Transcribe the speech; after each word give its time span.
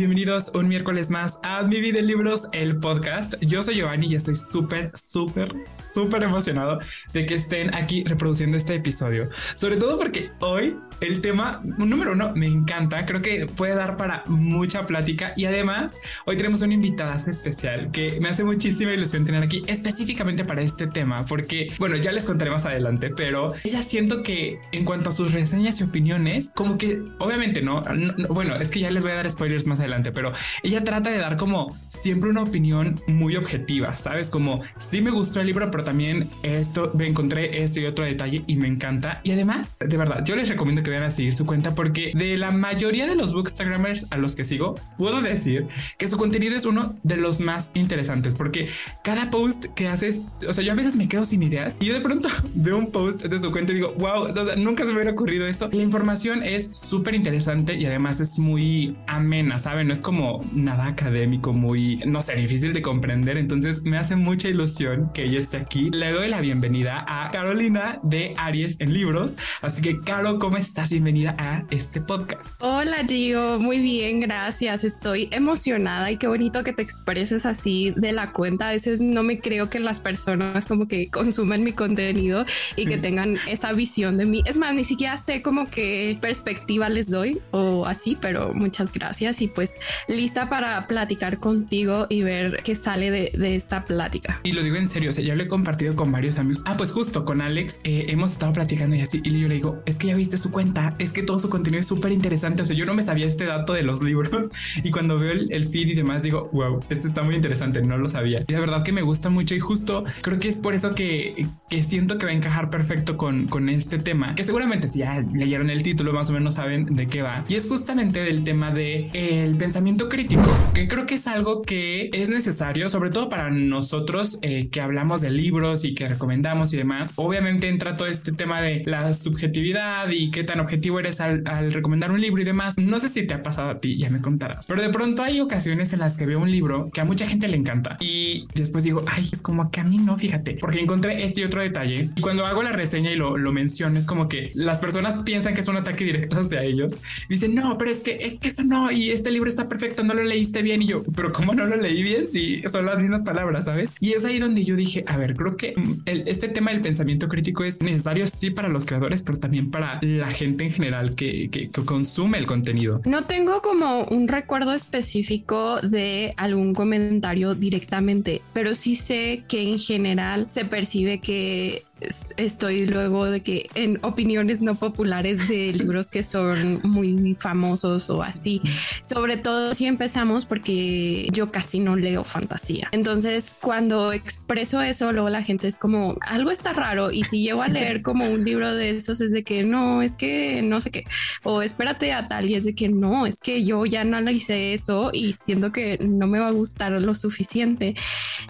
Bienvenidos 0.00 0.52
un 0.54 0.66
miércoles 0.66 1.10
más 1.10 1.38
a 1.42 1.62
Mi 1.62 1.78
Vida 1.78 1.98
en 1.98 2.06
Libros, 2.06 2.44
el 2.52 2.78
podcast. 2.78 3.34
Yo 3.42 3.62
soy 3.62 3.74
Giovanni 3.74 4.06
y 4.06 4.14
estoy 4.14 4.34
súper, 4.34 4.90
súper, 4.94 5.54
súper 5.78 6.22
emocionado 6.22 6.78
de 7.12 7.26
que 7.26 7.34
estén 7.34 7.74
aquí 7.74 8.02
reproduciendo 8.04 8.56
este 8.56 8.76
episodio. 8.76 9.28
Sobre 9.56 9.76
todo 9.76 9.98
porque 9.98 10.30
hoy 10.40 10.74
el 11.02 11.20
tema 11.20 11.60
número 11.64 12.12
uno 12.12 12.32
me 12.34 12.46
encanta. 12.46 13.04
Creo 13.04 13.20
que 13.20 13.44
puede 13.44 13.74
dar 13.74 13.98
para 13.98 14.24
mucha 14.26 14.86
plática 14.86 15.34
y 15.36 15.44
además 15.44 15.98
hoy 16.24 16.38
tenemos 16.38 16.62
una 16.62 16.72
invitada 16.72 17.16
especial 17.16 17.90
que 17.90 18.20
me 18.20 18.30
hace 18.30 18.42
muchísima 18.42 18.92
ilusión 18.92 19.26
tener 19.26 19.42
aquí 19.42 19.62
específicamente 19.66 20.46
para 20.46 20.62
este 20.62 20.86
tema 20.86 21.26
porque, 21.26 21.74
bueno, 21.78 21.96
ya 21.96 22.10
les 22.10 22.24
contaré 22.24 22.50
más 22.50 22.64
adelante, 22.64 23.10
pero 23.10 23.52
ella 23.64 23.82
siento 23.82 24.22
que 24.22 24.60
en 24.72 24.86
cuanto 24.86 25.10
a 25.10 25.12
sus 25.12 25.32
reseñas 25.32 25.78
y 25.80 25.84
opiniones, 25.84 26.50
como 26.54 26.78
que 26.78 27.02
obviamente 27.18 27.60
no, 27.60 27.82
no 27.82 28.28
bueno, 28.28 28.56
es 28.56 28.70
que 28.70 28.80
ya 28.80 28.90
les 28.90 29.02
voy 29.02 29.12
a 29.12 29.16
dar 29.16 29.30
spoilers 29.30 29.66
más 29.66 29.78
adelante, 29.78 29.89
pero 30.12 30.32
ella 30.62 30.84
trata 30.84 31.10
de 31.10 31.18
dar 31.18 31.36
como 31.36 31.76
siempre 31.88 32.30
una 32.30 32.42
opinión 32.42 33.00
muy 33.06 33.36
objetiva, 33.36 33.96
¿sabes? 33.96 34.30
Como 34.30 34.62
sí 34.78 35.00
me 35.00 35.10
gustó 35.10 35.40
el 35.40 35.46
libro, 35.46 35.70
pero 35.70 35.84
también 35.84 36.30
esto, 36.42 36.92
me 36.94 37.06
encontré 37.06 37.62
esto 37.62 37.80
y 37.80 37.86
otro 37.86 38.04
detalle 38.04 38.44
y 38.46 38.56
me 38.56 38.68
encanta. 38.68 39.20
Y 39.24 39.32
además, 39.32 39.76
de 39.78 39.96
verdad, 39.96 40.24
yo 40.24 40.36
les 40.36 40.48
recomiendo 40.48 40.82
que 40.82 40.90
vayan 40.90 41.04
a 41.04 41.10
seguir 41.10 41.34
su 41.34 41.46
cuenta 41.46 41.74
porque 41.74 42.12
de 42.14 42.36
la 42.36 42.50
mayoría 42.50 43.06
de 43.06 43.14
los 43.14 43.32
bookstagrammers 43.32 44.06
a 44.10 44.16
los 44.16 44.34
que 44.34 44.44
sigo, 44.44 44.74
puedo 44.96 45.20
decir 45.22 45.66
que 45.98 46.08
su 46.08 46.16
contenido 46.16 46.56
es 46.56 46.64
uno 46.64 46.96
de 47.02 47.16
los 47.16 47.40
más 47.40 47.70
interesantes 47.74 48.34
porque 48.34 48.68
cada 49.02 49.30
post 49.30 49.66
que 49.74 49.88
haces, 49.88 50.22
o 50.46 50.52
sea, 50.52 50.64
yo 50.64 50.72
a 50.72 50.74
veces 50.74 50.96
me 50.96 51.08
quedo 51.08 51.24
sin 51.24 51.42
ideas 51.42 51.76
y 51.80 51.86
yo 51.86 51.94
de 51.94 52.00
pronto 52.00 52.28
veo 52.54 52.78
un 52.78 52.90
post 52.90 53.22
de 53.22 53.42
su 53.42 53.50
cuenta 53.50 53.72
y 53.72 53.76
digo, 53.76 53.94
wow, 53.98 54.22
o 54.22 54.32
sea, 54.32 54.56
nunca 54.56 54.84
se 54.84 54.88
me 54.90 54.96
hubiera 54.96 55.12
ocurrido 55.12 55.46
eso. 55.46 55.68
La 55.72 55.82
información 55.82 56.42
es 56.42 56.68
súper 56.72 57.14
interesante 57.14 57.74
y 57.74 57.86
además 57.86 58.20
es 58.20 58.38
muy 58.38 58.96
amena, 59.06 59.58
¿saben? 59.70 59.86
No 59.86 59.92
es 59.92 60.00
como 60.00 60.40
nada 60.52 60.86
académico, 60.86 61.52
muy, 61.52 61.98
no 61.98 62.20
sé, 62.22 62.34
difícil 62.34 62.72
de 62.72 62.82
comprender. 62.82 63.36
Entonces 63.36 63.82
me 63.82 63.98
hace 63.98 64.16
mucha 64.16 64.48
ilusión 64.48 65.12
que 65.14 65.22
ella 65.22 65.38
esté 65.38 65.58
aquí. 65.58 65.90
Le 65.90 66.10
doy 66.10 66.28
la 66.28 66.40
bienvenida 66.40 67.04
a 67.06 67.30
Carolina 67.30 68.00
de 68.02 68.34
Aries 68.36 68.80
en 68.80 68.92
Libros. 68.92 69.34
Así 69.62 69.80
que, 69.80 70.00
Caro, 70.00 70.40
¿cómo 70.40 70.56
estás? 70.56 70.90
Bienvenida 70.90 71.36
a 71.38 71.62
este 71.70 72.00
podcast. 72.00 72.52
Hola, 72.58 73.04
Gio. 73.06 73.60
Muy 73.60 73.78
bien, 73.78 74.18
gracias. 74.18 74.82
Estoy 74.82 75.28
emocionada 75.30 76.10
y 76.10 76.16
qué 76.16 76.26
bonito 76.26 76.64
que 76.64 76.72
te 76.72 76.82
expreses 76.82 77.46
así 77.46 77.92
de 77.94 78.10
la 78.10 78.32
cuenta. 78.32 78.70
A 78.70 78.72
veces 78.72 79.00
no 79.00 79.22
me 79.22 79.38
creo 79.38 79.70
que 79.70 79.78
las 79.78 80.00
personas 80.00 80.66
como 80.66 80.88
que 80.88 81.10
consumen 81.10 81.62
mi 81.62 81.70
contenido 81.70 82.44
y 82.74 82.86
que 82.86 82.98
tengan 82.98 83.36
esa 83.46 83.72
visión 83.72 84.18
de 84.18 84.26
mí. 84.26 84.42
Es 84.46 84.58
más, 84.58 84.74
ni 84.74 84.82
siquiera 84.82 85.16
sé 85.16 85.42
como 85.42 85.70
qué 85.70 86.18
perspectiva 86.20 86.88
les 86.88 87.08
doy 87.08 87.40
o 87.52 87.86
así, 87.86 88.18
pero 88.20 88.52
muchas 88.52 88.92
gracias 88.92 89.40
y 89.40 89.46
pues 89.46 89.59
lista 90.08 90.48
para 90.48 90.86
platicar 90.86 91.38
contigo 91.38 92.06
y 92.08 92.22
ver 92.22 92.62
qué 92.64 92.74
sale 92.74 93.10
de, 93.10 93.56
esta 93.56 93.84
plática. 93.84 94.40
Y 94.44 94.52
lo 94.52 94.62
digo 94.62 94.76
en 94.76 94.88
serio, 94.88 95.10
o 95.10 95.12
sea, 95.12 95.24
ya 95.24 95.34
lo 95.34 95.42
he 95.42 95.48
compartido 95.48 95.96
con 95.96 96.12
varios 96.12 96.38
amigos. 96.38 96.62
Ah, 96.66 96.76
pues 96.76 96.92
justo 96.92 97.24
con 97.24 97.40
Alex 97.40 97.80
eh, 97.84 98.06
hemos 98.08 98.32
estado 98.32 98.52
platicando 98.52 98.96
y 98.96 99.00
así, 99.00 99.20
y 99.24 99.38
yo 99.38 99.48
le 99.48 99.54
digo, 99.54 99.82
es 99.86 99.98
que 99.98 100.08
ya 100.08 100.14
viste 100.14 100.36
su 100.36 100.50
cuenta, 100.50 100.94
es 100.98 101.12
que 101.12 101.22
todo 101.22 101.38
su 101.38 101.50
contenido 101.50 101.80
es 101.80 101.86
súper 101.86 102.12
interesante, 102.12 102.62
o 102.62 102.64
sea, 102.64 102.76
yo 102.76 102.86
no 102.86 102.94
me 102.94 103.02
sabía 103.02 103.26
este 103.26 103.44
dato 103.44 103.72
de 103.72 103.82
los 103.82 104.02
libros 104.02 104.30
y 104.82 104.90
cuando 104.90 105.18
veo 105.18 105.32
el, 105.32 105.68
feed 105.68 105.88
y 105.88 105.94
demás 105.94 106.22
digo, 106.22 106.48
wow, 106.52 106.80
esto 106.88 107.06
está 107.06 107.22
muy 107.22 107.34
interesante, 107.34 107.82
no 107.82 107.98
lo 107.98 108.08
sabía. 108.08 108.44
Y 108.46 108.52
de 108.52 108.60
verdad 108.60 108.82
que 108.82 108.92
me 108.92 109.02
gusta 109.02 109.30
mucho 109.30 109.54
y 109.54 109.60
justo 109.60 110.04
creo 110.22 110.38
que 110.38 110.48
es 110.48 110.58
por 110.58 110.74
eso 110.74 110.94
que, 110.94 111.46
que 111.68 111.82
siento 111.82 112.18
que 112.18 112.26
va 112.26 112.32
a 112.32 112.34
encajar 112.34 112.70
perfecto 112.70 113.16
con, 113.16 113.46
con 113.46 113.68
este 113.68 113.98
tema, 113.98 114.34
que 114.34 114.44
seguramente 114.44 114.88
si 114.88 115.00
ya 115.00 115.20
leyeron 115.32 115.70
el 115.70 115.82
título 115.82 116.12
más 116.12 116.30
o 116.30 116.32
menos 116.32 116.54
saben 116.54 116.86
de 116.86 117.06
qué 117.06 117.22
va. 117.22 117.44
Y 117.48 117.54
es 117.54 117.68
justamente 117.68 118.20
del 118.20 118.44
tema 118.44 118.70
de 118.70 119.10
el 119.12 119.49
pensamiento 119.56 120.08
crítico, 120.08 120.42
que 120.74 120.88
creo 120.88 121.06
que 121.06 121.16
es 121.16 121.26
algo 121.26 121.62
que 121.62 122.10
es 122.12 122.28
necesario, 122.28 122.88
sobre 122.88 123.10
todo 123.10 123.28
para 123.28 123.50
nosotros 123.50 124.38
eh, 124.42 124.68
que 124.68 124.80
hablamos 124.80 125.20
de 125.20 125.30
libros 125.30 125.84
y 125.84 125.94
que 125.94 126.08
recomendamos 126.08 126.72
y 126.72 126.76
demás. 126.76 127.12
Obviamente 127.16 127.68
entra 127.68 127.96
todo 127.96 128.08
este 128.08 128.32
tema 128.32 128.60
de 128.60 128.82
la 128.86 129.12
subjetividad 129.14 130.10
y 130.10 130.30
qué 130.30 130.44
tan 130.44 130.60
objetivo 130.60 131.00
eres 131.00 131.20
al, 131.20 131.72
recomendar 131.72 132.10
un 132.10 132.20
libro 132.20 132.42
y 132.42 132.44
demás. 132.44 132.78
No 132.78 133.00
sé 133.00 133.08
si 133.08 133.26
te 133.26 133.34
ha 133.34 133.42
pasado 133.42 133.70
a 133.70 133.80
ti, 133.80 133.96
ya 133.96 134.10
me 134.10 134.20
contarás, 134.20 134.66
pero 134.66 134.82
de 134.82 134.90
pronto 134.90 135.22
hay 135.22 135.40
ocasiones 135.40 135.92
en 135.92 136.00
las 136.00 136.16
que 136.16 136.26
veo 136.26 136.40
un 136.40 136.50
libro 136.50 136.90
que 136.92 137.00
a 137.00 137.04
mucha 137.04 137.26
gente 137.26 137.48
le 137.48 137.56
encanta 137.56 137.96
y 138.00 138.46
después 138.54 138.84
digo, 138.84 139.02
ay, 139.06 139.28
es 139.32 139.42
como 139.42 139.70
que 139.70 139.80
a 139.80 139.84
mí 139.84 139.98
no, 139.98 140.16
fíjate, 140.18 140.54
porque 140.60 140.80
encontré 140.80 141.24
este 141.24 141.40
y 141.40 141.44
otro 141.44 141.62
detalle. 141.62 142.10
Y 142.14 142.20
cuando 142.20 142.46
hago 142.46 142.62
la 142.62 142.72
reseña 142.72 143.10
y 143.10 143.16
lo, 143.16 143.36
lo 143.36 143.52
menciono, 143.52 143.98
es 143.98 144.06
como 144.06 144.28
que 144.28 144.52
las 144.54 144.80
personas 144.80 145.18
piensan 145.18 145.54
que 145.54 145.60
es 145.60 145.68
un 145.68 145.76
ataque 145.76 146.04
directo 146.04 146.40
hacia 146.40 146.62
ellos. 146.62 146.96
Dicen, 147.28 147.54
no, 147.54 147.78
pero 147.78 147.90
es 147.90 148.00
que 148.00 148.18
es 148.20 148.38
que 148.38 148.48
eso 148.48 148.64
no, 148.64 148.90
y 148.90 149.10
este 149.10 149.30
libro 149.30 149.39
está 149.48 149.68
perfecto, 149.68 150.02
no 150.02 150.14
lo 150.14 150.22
leíste 150.22 150.62
bien. 150.62 150.82
Y 150.82 150.88
yo, 150.88 151.02
pero 151.14 151.32
¿cómo 151.32 151.54
no 151.54 151.64
lo 151.64 151.76
leí 151.76 152.02
bien? 152.02 152.28
Si 152.28 152.62
son 152.68 152.86
las 152.86 152.98
mismas 152.98 153.22
palabras, 153.22 153.64
¿sabes? 153.64 153.92
Y 154.00 154.12
es 154.12 154.24
ahí 154.24 154.38
donde 154.38 154.64
yo 154.64 154.76
dije, 154.76 155.04
a 155.06 155.16
ver, 155.16 155.34
creo 155.34 155.56
que 155.56 155.74
mm, 155.76 156.02
este 156.06 156.48
tema 156.48 156.70
del 156.72 156.80
pensamiento 156.80 157.28
crítico 157.28 157.64
es 157.64 157.80
necesario 157.80 158.26
sí 158.26 158.50
para 158.50 158.68
los 158.68 158.86
creadores, 158.86 159.22
pero 159.22 159.38
también 159.38 159.70
para 159.70 159.98
la 160.02 160.30
gente 160.30 160.64
en 160.64 160.70
general 160.70 161.14
que, 161.14 161.70
consume 161.84 162.38
el 162.38 162.46
contenido. 162.46 163.00
No 163.04 163.24
tengo 163.24 163.62
como 163.62 164.04
un 164.04 164.28
recuerdo 164.28 164.72
específico 164.72 165.80
de 165.80 166.30
algún 166.36 166.74
comentario 166.74 167.54
directamente, 167.54 168.42
pero 168.52 168.74
sí 168.74 168.96
sé 168.96 169.44
que 169.48 169.62
en 169.62 169.78
general 169.78 170.46
se 170.48 170.64
percibe 170.64 171.20
que 171.20 171.82
estoy 172.00 172.86
luego 172.86 173.26
de 173.26 173.40
que 173.42 173.68
en 173.74 173.98
opiniones 174.02 174.60
no 174.60 174.74
populares 174.74 175.48
de 175.48 175.72
libros 175.74 176.08
que 176.08 176.22
son 176.22 176.80
muy 176.84 177.34
famosos 177.34 178.10
o 178.10 178.22
así. 178.22 178.60
Sobre 179.02 179.36
todo 179.36 179.74
si 179.74 179.86
empezamos 179.86 180.46
porque 180.46 181.28
yo 181.32 181.50
casi 181.50 181.80
no 181.80 181.96
leo 181.96 182.24
fantasía. 182.24 182.88
Entonces, 182.92 183.56
cuando 183.60 184.12
expreso 184.12 184.80
eso, 184.82 185.12
luego 185.12 185.30
la 185.30 185.42
gente 185.42 185.68
es 185.68 185.78
como 185.78 186.16
algo 186.20 186.50
está 186.50 186.72
raro. 186.72 187.10
Y 187.10 187.24
si 187.24 187.42
llego 187.42 187.62
a 187.62 187.68
leer 187.68 188.02
como 188.02 188.28
un 188.28 188.44
libro 188.44 188.74
de 188.74 188.96
esos, 188.96 189.20
es 189.20 189.32
de 189.32 189.42
que 189.42 189.62
no, 189.62 190.02
es 190.02 190.16
que 190.16 190.62
no 190.62 190.80
sé 190.80 190.90
qué, 190.90 191.04
o 191.42 191.62
espérate 191.62 192.12
a 192.12 192.28
tal, 192.28 192.50
y 192.50 192.54
es 192.54 192.64
de 192.64 192.74
que 192.74 192.88
no, 192.88 193.26
es 193.26 193.40
que 193.40 193.64
yo 193.64 193.86
ya 193.86 194.04
no 194.04 194.16
analicé 194.16 194.72
eso 194.72 195.10
y 195.12 195.32
siento 195.32 195.72
que 195.72 195.98
no 196.00 196.26
me 196.26 196.38
va 196.38 196.48
a 196.48 196.52
gustar 196.52 196.92
lo 196.92 197.14
suficiente. 197.14 197.94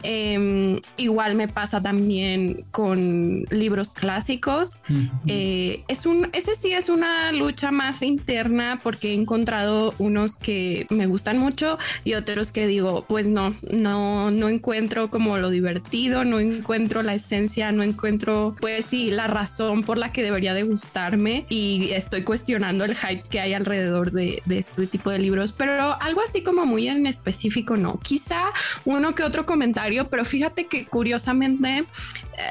Em, 0.03 0.81
igual 0.97 1.35
me 1.35 1.49
pasa 1.49 1.83
también 1.83 2.65
con 2.71 3.40
libros 3.51 3.95
clásicos. 3.95 4.83
Eh, 5.27 5.85
es 5.89 6.07
un, 6.07 6.29
ese 6.33 6.55
sí 6.55 6.73
es 6.73 6.89
una 6.89 7.33
lucha 7.33 7.71
más 7.71 8.03
interna 8.03 8.81
porque 8.83 9.13
he 9.13 9.15
encontrado 9.15 9.95
unos 9.99 10.37
que 10.37 10.87
me 10.91 11.07
gustan 11.07 11.39
mucho 11.39 11.79
y 12.05 12.15
otros 12.15 12.53
que 12.53 12.67
digo, 12.67 13.05
pues 13.09 13.27
no, 13.27 13.55
no, 13.71 14.31
no 14.31 14.49
encuentro 14.49 15.11
como 15.11 15.39
lo 15.39 15.51
divertido, 15.51 16.25
no 16.25 16.41
encuentro 16.41 17.03
la 17.03 17.15
esencia, 17.15 17.73
no 17.73 17.83
encuentro, 17.83 18.57
pues 18.61 18.87
sí, 18.87 19.11
la 19.11 19.27
razón 19.27 19.83
por 19.83 19.99
la 19.99 20.13
que 20.13 20.23
debería 20.23 20.55
de 20.55 20.63
gustarme 20.63 21.47
y 21.49 21.91
estoy 21.93 22.23
cuestionando 22.25 22.85
el 22.85 22.97
hype 22.97 23.25
que 23.29 23.41
hay 23.41 23.55
alrededor 23.55 24.13
de, 24.13 24.43
de 24.45 24.59
este 24.59 24.87
tipo 24.87 25.11
de 25.11 25.19
libros, 25.19 25.53
pero 25.53 26.01
algo 26.01 26.21
así 26.23 26.43
como 26.43 26.67
muy 26.67 26.89
en 26.89 27.07
específico, 27.07 27.77
no. 27.77 27.99
Quizá 28.01 28.45
uno 28.85 29.15
que 29.15 29.23
otro 29.23 29.47
comentario, 29.47 30.09
pero 30.09 30.25
fíjate 30.25 30.67
que 30.67 30.87
curiosamente 30.87 31.85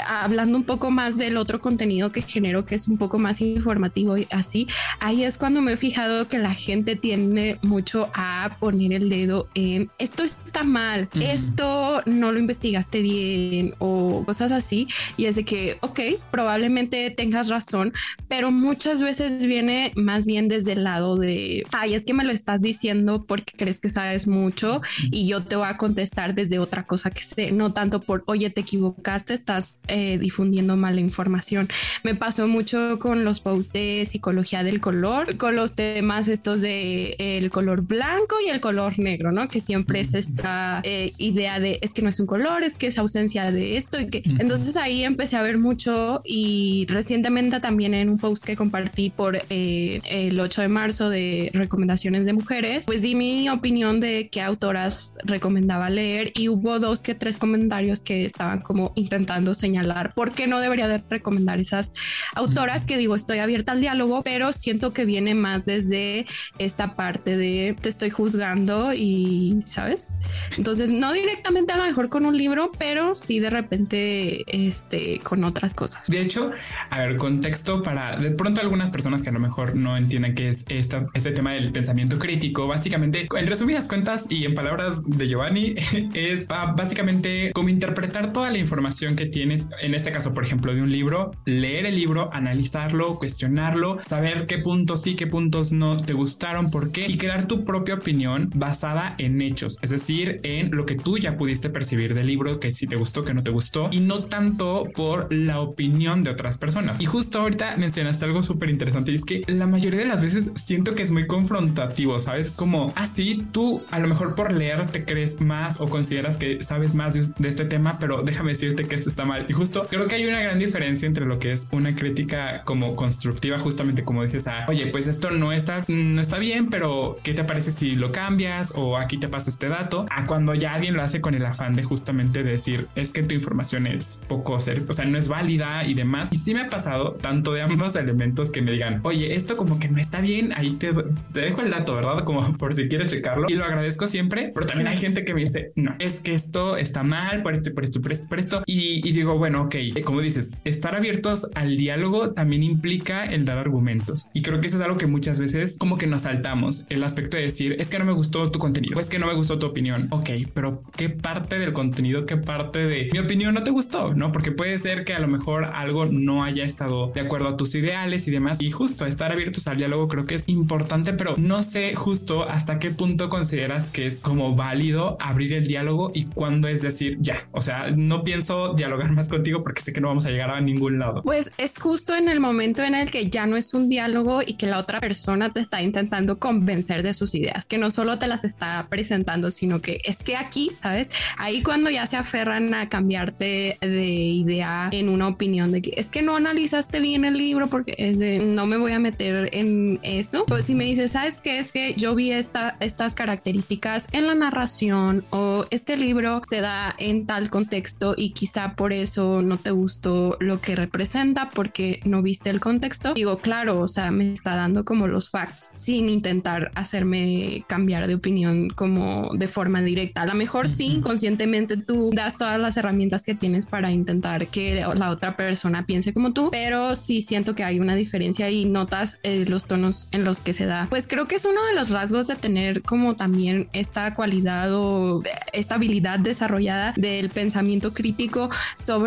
hablando 0.06 0.58
un 0.58 0.64
poco 0.64 0.92
más 0.92 1.18
del 1.18 1.38
otro 1.38 1.62
contenido 1.62 2.12
que 2.12 2.22
genero, 2.22 2.66
que 2.66 2.76
es 2.76 2.88
un 2.88 2.98
poco 2.98 3.20
más 3.20 3.42
informativo 3.42 4.18
y 4.18 4.28
así, 4.32 4.68
ahí 5.00 5.24
es 5.24 5.38
cuando 5.38 5.62
me 5.62 5.74
he 5.74 5.78
fijado 5.78 6.28
que 6.28 6.40
la 6.40 6.54
gente 6.54 6.96
tiende 6.96 7.60
mucho 7.62 8.10
a 8.14 8.58
poner 8.60 8.94
el 8.94 9.10
dedo 9.10 9.50
en 9.56 9.90
esto 9.98 10.24
está 10.24 10.64
mal, 10.64 11.10
esto 11.20 12.02
no 12.06 12.32
lo 12.32 12.40
investigaste 12.40 13.02
bien 13.02 13.74
o 13.80 14.24
cosas 14.26 14.52
así. 14.52 14.88
Y 15.18 15.26
es 15.26 15.36
de 15.36 15.46
que, 15.46 15.78
ok, 15.82 16.00
probablemente 16.32 17.12
tengas 17.12 17.50
razón, 17.50 17.94
pero 18.28 18.52
muchas 18.52 19.02
veces 19.02 19.46
viene 19.46 19.92
más 19.96 20.26
bien 20.26 20.48
desde 20.48 20.74
el 20.74 20.84
lado 20.84 21.16
de, 21.16 21.64
ay, 21.72 21.96
es 21.96 22.06
que 22.06 22.14
me 22.14 22.24
lo 22.24 22.32
estás 22.32 22.62
diciendo 22.62 23.26
porque 23.28 23.54
crees 23.56 23.80
que 23.80 23.90
sabes 23.90 24.28
mucho 24.28 24.82
y 25.12 25.28
yo 25.28 25.44
te 25.44 25.56
voy 25.56 25.68
a 25.68 25.78
contestar 25.78 26.36
desde 26.36 26.60
otra 26.60 26.84
cosa 26.84 27.12
que 27.12 27.24
sé, 27.24 27.52
no 27.52 27.74
tanto 27.74 28.02
por, 28.02 28.24
oye, 28.28 28.50
te 28.50 28.62
equivocaste, 28.62 29.34
estás 29.34 29.79
eh, 29.88 30.18
difundiendo 30.20 30.76
mala 30.78 31.00
información. 31.00 31.68
Me 32.04 32.14
pasó 32.14 32.48
mucho 32.48 33.00
con 33.00 33.24
los 33.24 33.40
posts 33.40 33.74
de 33.74 34.06
psicología 34.06 34.64
del 34.64 34.80
color, 34.80 35.36
con 35.38 35.56
los 35.56 35.74
temas 35.74 36.28
estos 36.28 36.62
de 36.62 37.16
el 37.18 37.50
color 37.50 37.82
blanco 37.82 38.36
y 38.46 38.50
el 38.50 38.62
color 38.62 39.00
negro, 39.00 39.32
¿no? 39.32 39.48
Que 39.48 39.62
siempre 39.62 40.00
es 40.02 40.14
esta 40.14 40.82
eh, 40.84 41.14
idea 41.18 41.60
de 41.60 41.80
es 41.82 41.94
que 41.94 42.04
no 42.04 42.10
es 42.10 42.20
un 42.20 42.28
color, 42.28 42.64
es 42.64 42.78
que 42.78 42.88
es 42.88 43.00
ausencia 43.00 43.52
de 43.52 43.78
esto 43.78 44.00
y 44.00 44.10
que 44.10 44.22
entonces 44.38 44.76
ahí 44.78 45.04
empecé 45.04 45.38
a 45.38 45.42
ver 45.42 45.58
mucho 45.58 46.22
y 46.24 46.86
recientemente 46.88 47.60
también 47.60 47.96
en 47.96 48.10
un 48.10 48.18
post 48.18 48.46
que 48.46 48.56
compartí 48.56 49.10
por 49.10 49.42
eh, 49.50 50.00
el 50.06 50.40
8 50.40 50.62
de 50.62 50.68
marzo 50.68 51.10
de 51.10 51.50
recomendaciones 51.54 52.26
de 52.26 52.34
mujeres, 52.34 52.86
pues 52.86 53.02
di 53.02 53.16
mi 53.16 53.50
opinión 53.50 54.00
de 54.00 54.30
qué 54.32 54.42
autoras 54.42 55.16
recomendaba 55.24 55.90
leer 55.90 56.32
y 56.36 56.50
hubo 56.50 56.80
dos 56.80 57.02
que 57.02 57.16
tres 57.16 57.40
comentarios 57.40 58.04
que 58.04 58.26
estaban 58.26 58.62
como 58.62 58.92
intentando 58.96 59.56
señalar 59.56 59.69
señalar 59.70 60.14
por 60.14 60.32
qué 60.32 60.48
no 60.48 60.60
debería 60.60 60.88
de 60.88 61.04
recomendar 61.10 61.60
esas 61.60 61.94
autoras 62.34 62.86
que 62.86 62.98
digo, 62.98 63.16
estoy 63.16 63.38
abierta 63.38 63.72
al 63.72 63.82
diálogo, 63.82 64.24
pero 64.24 64.52
siento 64.52 64.94
que 64.94 65.06
viene 65.06 65.36
más 65.36 65.66
desde 65.66 66.26
esta 66.58 66.96
parte 66.96 67.38
de 67.38 67.76
te 67.80 67.90
estoy 67.90 68.10
juzgando 68.10 68.94
y, 68.94 69.60
¿sabes? 69.66 70.16
Entonces, 70.58 70.92
no 70.92 71.14
directamente 71.14 71.74
a 71.74 71.78
lo 71.78 71.84
mejor 71.84 72.10
con 72.10 72.26
un 72.26 72.36
libro, 72.36 72.72
pero 72.78 73.14
sí 73.14 73.40
de 73.40 73.52
repente 73.52 74.44
este, 74.48 75.20
con 75.24 75.44
otras 75.44 75.76
cosas. 75.76 76.08
De 76.08 76.20
hecho, 76.20 76.52
a 76.90 77.00
ver, 77.00 77.18
contexto 77.18 77.84
para 77.84 78.18
de 78.18 78.32
pronto 78.32 78.62
algunas 78.62 78.90
personas 78.90 79.22
que 79.22 79.30
a 79.30 79.34
lo 79.34 79.40
mejor 79.40 79.76
no 79.76 79.96
entienden 79.98 80.34
qué 80.34 80.50
es 80.50 80.66
esta, 80.70 81.06
este 81.14 81.32
tema 81.32 81.54
del 81.54 81.72
pensamiento 81.72 82.18
crítico, 82.18 82.68
básicamente, 82.68 83.28
en 83.38 83.48
resumidas 83.48 83.88
cuentas 83.88 84.26
y 84.30 84.46
en 84.46 84.56
palabras 84.56 85.04
de 85.06 85.28
Giovanni, 85.28 85.76
es 86.14 86.48
básicamente 86.48 87.52
como 87.54 87.70
interpretar 87.70 88.34
toda 88.34 88.50
la 88.50 88.58
información 88.58 89.16
que 89.16 89.28
en 89.52 89.94
este 89.94 90.12
caso, 90.12 90.34
por 90.34 90.44
ejemplo, 90.44 90.74
de 90.74 90.82
un 90.82 90.92
libro, 90.92 91.32
leer 91.46 91.86
el 91.86 91.96
libro, 91.96 92.30
analizarlo, 92.34 93.18
cuestionarlo, 93.18 94.00
saber 94.04 94.48
qué 94.48 94.58
puntos 94.58 95.04
sí, 95.04 95.16
qué 95.16 95.28
puntos 95.28 95.72
no 95.72 96.02
te 96.02 96.14
gustaron, 96.14 96.72
por 96.72 96.92
qué, 96.92 97.08
y 97.08 97.18
crear 97.18 97.48
tu 97.48 97.66
propia 97.66 97.96
opinión 97.96 98.50
basada 98.56 99.16
en 99.18 99.42
hechos, 99.42 99.78
es 99.82 99.90
decir, 99.90 100.38
en 100.44 100.72
lo 100.72 100.86
que 100.86 100.96
tú 100.96 101.18
ya 101.18 101.38
pudiste 101.38 101.70
percibir 101.70 102.14
del 102.14 102.28
libro, 102.28 102.60
que 102.60 102.74
si 102.74 102.88
te 102.88 102.96
gustó, 102.96 103.24
que 103.24 103.34
no 103.34 103.44
te 103.44 103.52
gustó, 103.52 103.90
y 103.92 104.00
no 104.00 104.26
tanto 104.26 104.88
por 104.96 105.32
la 105.34 105.60
opinión 105.60 106.24
de 106.24 106.32
otras 106.32 106.58
personas. 106.58 107.02
Y 107.02 107.06
justo 107.06 107.42
ahorita 107.42 107.78
mencionaste 107.78 108.26
algo 108.26 108.44
súper 108.44 108.70
interesante 108.70 109.12
y 109.12 109.16
es 109.16 109.26
que 109.26 109.44
la 109.48 109.68
mayoría 109.68 110.00
de 110.00 110.08
las 110.08 110.22
veces 110.22 110.52
siento 110.56 110.96
que 110.96 111.04
es 111.04 111.12
muy 111.12 111.28
confrontativo, 111.28 112.20
¿sabes? 112.20 112.48
Es 112.48 112.56
como, 112.56 112.92
así 112.96 113.40
ah, 113.42 113.46
tú 113.52 113.82
a 113.92 114.00
lo 114.00 114.08
mejor 114.08 114.36
por 114.36 114.52
leer 114.52 114.86
te 114.88 115.06
crees 115.06 115.42
más 115.42 115.82
o 115.82 115.88
consideras 115.88 116.38
que 116.38 116.62
sabes 116.62 116.94
más 116.94 117.14
de, 117.14 117.50
este 117.50 117.66
tema, 117.66 117.98
pero 118.00 118.22
déjame 118.22 118.52
decirte 118.52 118.84
que 118.84 118.96
esto 118.96 119.10
está 119.10 119.26
mal. 119.26 119.39
Y 119.48 119.54
justo 119.54 119.86
creo 119.90 120.08
que 120.08 120.16
hay 120.16 120.26
una 120.26 120.42
gran 120.42 120.60
diferencia 120.60 121.08
entre 121.08 121.26
lo 121.26 121.40
que 121.40 121.52
es 121.52 121.68
una 121.72 121.96
crítica 121.96 122.64
como 122.66 122.96
constructiva, 122.96 123.58
justamente 123.60 124.04
como 124.04 124.24
dices, 124.24 124.48
ah, 124.48 124.66
oye, 124.68 124.88
pues 124.88 125.08
esto 125.08 125.32
no 125.32 125.52
está, 125.52 125.84
no 125.88 126.22
está 126.22 126.38
bien, 126.38 126.70
pero 126.70 127.18
¿qué 127.24 127.34
te 127.34 127.44
parece 127.44 127.72
si 127.72 127.96
lo 127.96 128.12
cambias? 128.12 128.74
O 128.76 128.98
aquí 128.98 129.18
te 129.18 129.28
paso 129.28 129.50
este 129.50 129.70
dato. 129.70 130.06
A 130.10 130.26
cuando 130.26 130.54
ya 130.54 130.74
alguien 130.74 130.96
lo 130.96 131.02
hace 131.02 131.22
con 131.22 131.34
el 131.34 131.46
afán 131.46 131.74
de 131.74 131.84
justamente 131.84 132.44
decir, 132.44 132.88
es 132.96 133.12
que 133.12 133.24
tu 133.24 133.34
información 133.36 133.88
es 133.88 134.20
poco 134.28 134.60
ser, 134.60 134.84
o 134.88 134.94
sea, 134.94 135.06
no 135.06 135.18
es 135.18 135.28
válida 135.28 135.86
y 135.86 135.94
demás. 135.94 136.30
Y 136.32 136.38
sí 136.38 136.54
me 136.54 136.62
ha 136.62 136.68
pasado 136.68 137.14
tanto 137.14 137.54
de 137.54 137.62
ambos 137.62 137.96
elementos 137.96 138.52
que 138.52 138.62
me 138.62 138.72
digan, 138.72 139.02
oye, 139.04 139.36
esto 139.36 139.58
como 139.58 139.80
que 139.80 139.90
no 139.90 140.00
está 140.00 140.22
bien, 140.22 140.54
ahí 140.54 140.72
te, 140.72 140.94
te 141.34 141.42
dejo 141.42 141.62
el 141.62 141.72
dato, 141.72 141.96
¿verdad? 141.96 142.24
Como 142.24 142.58
por 142.58 142.74
si 142.74 142.88
quieres 142.88 143.12
checarlo. 143.12 143.46
Y 143.50 143.54
lo 143.54 143.66
agradezco 143.66 144.08
siempre, 144.08 144.52
pero 144.54 144.66
también 144.66 144.88
hay 144.88 144.98
gente 144.98 145.26
que 145.26 145.34
me 145.34 145.42
dice, 145.42 145.72
no, 145.76 145.96
es 146.00 146.20
que 146.22 146.34
esto 146.34 146.78
está 146.78 147.04
mal 147.04 147.42
por 147.44 147.54
esto, 147.54 147.74
por 147.74 147.84
esto, 147.84 148.02
por 148.02 148.12
esto, 148.12 148.28
por 148.28 148.40
esto. 148.40 148.64
Y, 148.66 149.08
y 149.08 149.12
digo, 149.12 149.29
bueno, 149.38 149.64
ok, 149.64 149.76
como 150.04 150.22
dices, 150.22 150.52
estar 150.64 150.96
abiertos 150.96 151.48
al 151.56 151.78
diálogo 151.78 152.32
también 152.32 152.64
implica 152.64 153.26
el 153.26 153.46
dar 153.46 153.58
argumentos. 153.58 154.30
Y 154.34 154.42
creo 154.42 154.62
que 154.62 154.68
eso 154.68 154.78
es 154.78 154.84
algo 154.84 154.98
que 154.98 155.08
muchas 155.08 155.40
veces 155.40 155.78
como 155.80 155.98
que 155.98 156.08
nos 156.08 156.24
saltamos, 156.24 156.86
el 156.90 157.04
aspecto 157.04 157.38
de 157.38 157.44
decir, 157.44 157.76
es 157.80 157.90
que 157.90 158.00
no 158.00 158.06
me 158.06 158.12
gustó 158.14 158.52
tu 158.52 158.60
contenido, 158.60 158.98
o 158.98 159.02
es 159.02 159.10
que 159.10 159.20
no 159.20 159.28
me 159.28 159.34
gustó 159.34 159.60
tu 159.60 159.68
opinión. 159.68 160.08
Ok, 160.12 160.30
pero 160.54 160.84
¿qué 160.96 161.10
parte 161.10 161.60
del 161.60 161.74
contenido, 161.74 162.26
qué 162.26 162.38
parte 162.38 162.80
de 162.80 163.10
mi 163.12 163.20
opinión 163.20 163.54
no 163.54 163.64
te 163.64 163.72
gustó? 163.72 164.14
¿No? 164.14 164.32
Porque 164.32 164.52
puede 164.52 164.78
ser 164.78 165.06
que 165.06 165.14
a 165.14 165.20
lo 165.20 165.28
mejor 165.28 165.66
algo 165.66 166.06
no 166.06 166.44
haya 166.44 166.64
estado 166.64 167.12
de 167.14 167.22
acuerdo 167.22 167.50
a 167.50 167.58
tus 167.58 167.76
ideales 167.76 168.28
y 168.28 168.32
demás. 168.32 168.62
Y 168.62 168.72
justo 168.72 169.06
estar 169.06 169.32
abiertos 169.32 169.68
al 169.68 169.78
diálogo 169.78 170.08
creo 170.08 170.26
que 170.26 170.36
es 170.36 170.48
importante, 170.48 171.14
pero 171.14 171.36
no 171.38 171.64
sé 171.64 171.96
justo 171.96 172.48
hasta 172.50 172.80
qué 172.80 172.92
punto 172.92 173.30
consideras 173.30 173.92
que 173.92 174.08
es 174.08 174.22
como 174.22 174.56
válido 174.56 175.18
abrir 175.20 175.54
el 175.54 175.68
diálogo 175.68 176.12
y 176.14 176.26
cuándo 176.26 176.68
es 176.68 176.82
decir 176.82 177.18
ya. 177.20 177.48
O 177.52 177.62
sea, 177.62 177.92
no 177.96 178.24
pienso 178.24 178.74
dialogar 178.74 179.12
contigo 179.28 179.64
porque 179.64 179.82
sé 179.82 179.92
que 179.92 180.00
no 180.00 180.08
vamos 180.08 180.26
a 180.26 180.30
llegar 180.30 180.52
a 180.52 180.62
ningún 180.62 181.00
lado. 181.00 181.22
Pues 181.24 181.52
es 181.58 181.78
justo 181.78 182.16
en 182.16 182.30
el 182.30 182.40
momento 182.40 182.84
en 182.84 182.96
el 182.96 183.12
que 183.12 183.30
ya 183.30 183.46
no 183.46 183.58
es 183.58 183.74
un 183.74 183.90
diálogo 183.90 184.42
y 184.46 184.54
que 184.54 184.68
la 184.68 184.80
otra 184.80 185.00
persona 185.02 185.50
te 185.50 185.60
está 185.60 185.82
intentando 185.82 186.40
convencer 186.40 187.04
de 187.04 187.14
sus 187.14 187.36
ideas, 187.36 187.68
que 187.68 187.78
no 187.78 187.90
solo 187.90 188.20
te 188.20 188.28
las 188.28 188.46
está 188.46 188.86
presentando, 188.90 189.52
sino 189.52 189.82
que 189.82 190.02
es 190.06 190.24
que 190.24 190.38
aquí, 190.38 190.72
¿sabes? 190.78 191.10
Ahí 191.38 191.64
cuando 191.64 191.90
ya 191.90 192.06
se 192.08 192.18
aferran 192.18 192.74
a 192.74 192.88
cambiarte 192.88 193.78
de 193.82 194.06
idea 194.06 194.90
en 194.92 195.10
una 195.10 195.28
opinión 195.28 195.72
de 195.72 195.82
que 195.82 195.94
es 195.98 196.12
que 196.12 196.22
no 196.22 196.36
analizaste 196.36 197.00
bien 197.00 197.26
el 197.26 197.38
libro 197.38 197.68
porque 197.68 197.96
es 197.98 198.20
de 198.20 198.40
no 198.40 198.66
me 198.66 198.78
voy 198.78 198.92
a 198.92 199.00
meter 199.00 199.50
en 199.54 200.00
eso. 200.04 200.46
Pues 200.46 200.66
si 200.66 200.76
me 200.76 200.86
dices, 200.86 201.12
¿sabes 201.12 201.40
qué? 201.42 201.60
Es 201.60 201.72
que 201.72 201.96
yo 201.96 202.16
vi 202.16 202.32
esta, 202.32 202.78
estas 202.80 203.16
características 203.16 204.08
en 204.12 204.28
la 204.28 204.36
narración 204.36 205.26
o 205.32 205.66
este 205.72 205.98
libro 205.98 206.42
se 206.48 206.62
da 206.62 206.96
en 206.98 207.26
tal 207.26 207.50
contexto 207.50 208.14
y 208.16 208.32
quizá 208.32 208.74
por 208.76 208.94
eso 208.94 209.09
no 209.18 209.58
te 209.58 209.72
gustó 209.72 210.38
lo 210.40 210.62
que 210.62 210.76
representa 210.76 211.50
porque 211.50 212.00
no 212.06 212.22
viste 212.22 212.50
el 212.50 212.60
contexto. 212.60 213.14
Digo, 213.14 213.38
claro, 213.38 213.80
o 213.82 213.88
sea, 213.88 214.12
me 214.12 214.34
está 214.34 214.56
dando 214.56 214.86
como 214.86 215.08
los 215.08 215.30
facts 215.30 215.72
sin 215.74 216.10
intentar 216.10 216.72
hacerme 216.76 217.64
cambiar 217.68 218.08
de 218.08 218.16
opinión 218.16 218.70
como 218.70 219.32
de 219.34 219.48
forma 219.48 219.82
directa. 219.82 220.22
A 220.22 220.26
lo 220.26 220.36
mejor 220.36 220.68
sí, 220.68 220.86
inconscientemente 220.86 221.78
tú 221.78 222.12
das 222.14 222.38
todas 222.38 222.60
las 222.60 222.78
herramientas 222.78 223.26
que 223.26 223.36
tienes 223.36 223.66
para 223.66 223.92
intentar 223.92 224.48
que 224.48 224.86
la 224.96 225.10
otra 225.10 225.36
persona 225.36 225.86
piense 225.86 226.14
como 226.14 226.34
tú, 226.34 226.50
pero 226.52 226.96
sí 226.96 227.22
siento 227.22 227.56
que 227.56 227.64
hay 227.64 227.80
una 227.80 227.96
diferencia 227.96 228.50
y 228.50 228.66
notas 228.66 229.20
eh, 229.24 229.46
los 229.48 229.66
tonos 229.66 230.08
en 230.12 230.24
los 230.24 230.42
que 230.42 230.54
se 230.54 230.66
da. 230.66 230.88
Pues 230.90 231.08
creo 231.08 231.28
que 231.28 231.36
es 231.36 231.46
uno 231.46 231.66
de 231.66 231.74
los 231.74 231.90
rasgos 231.90 232.28
de 232.28 232.36
tener 232.36 232.82
como 232.82 233.16
también 233.16 233.70
esta 233.74 234.14
cualidad 234.14 234.74
o 234.74 235.24
esta 235.54 235.76
habilidad 235.76 236.20
desarrollada 236.20 236.94
del 236.96 237.30
pensamiento 237.30 237.94
crítico 237.94 238.50
sobre, 238.78 238.99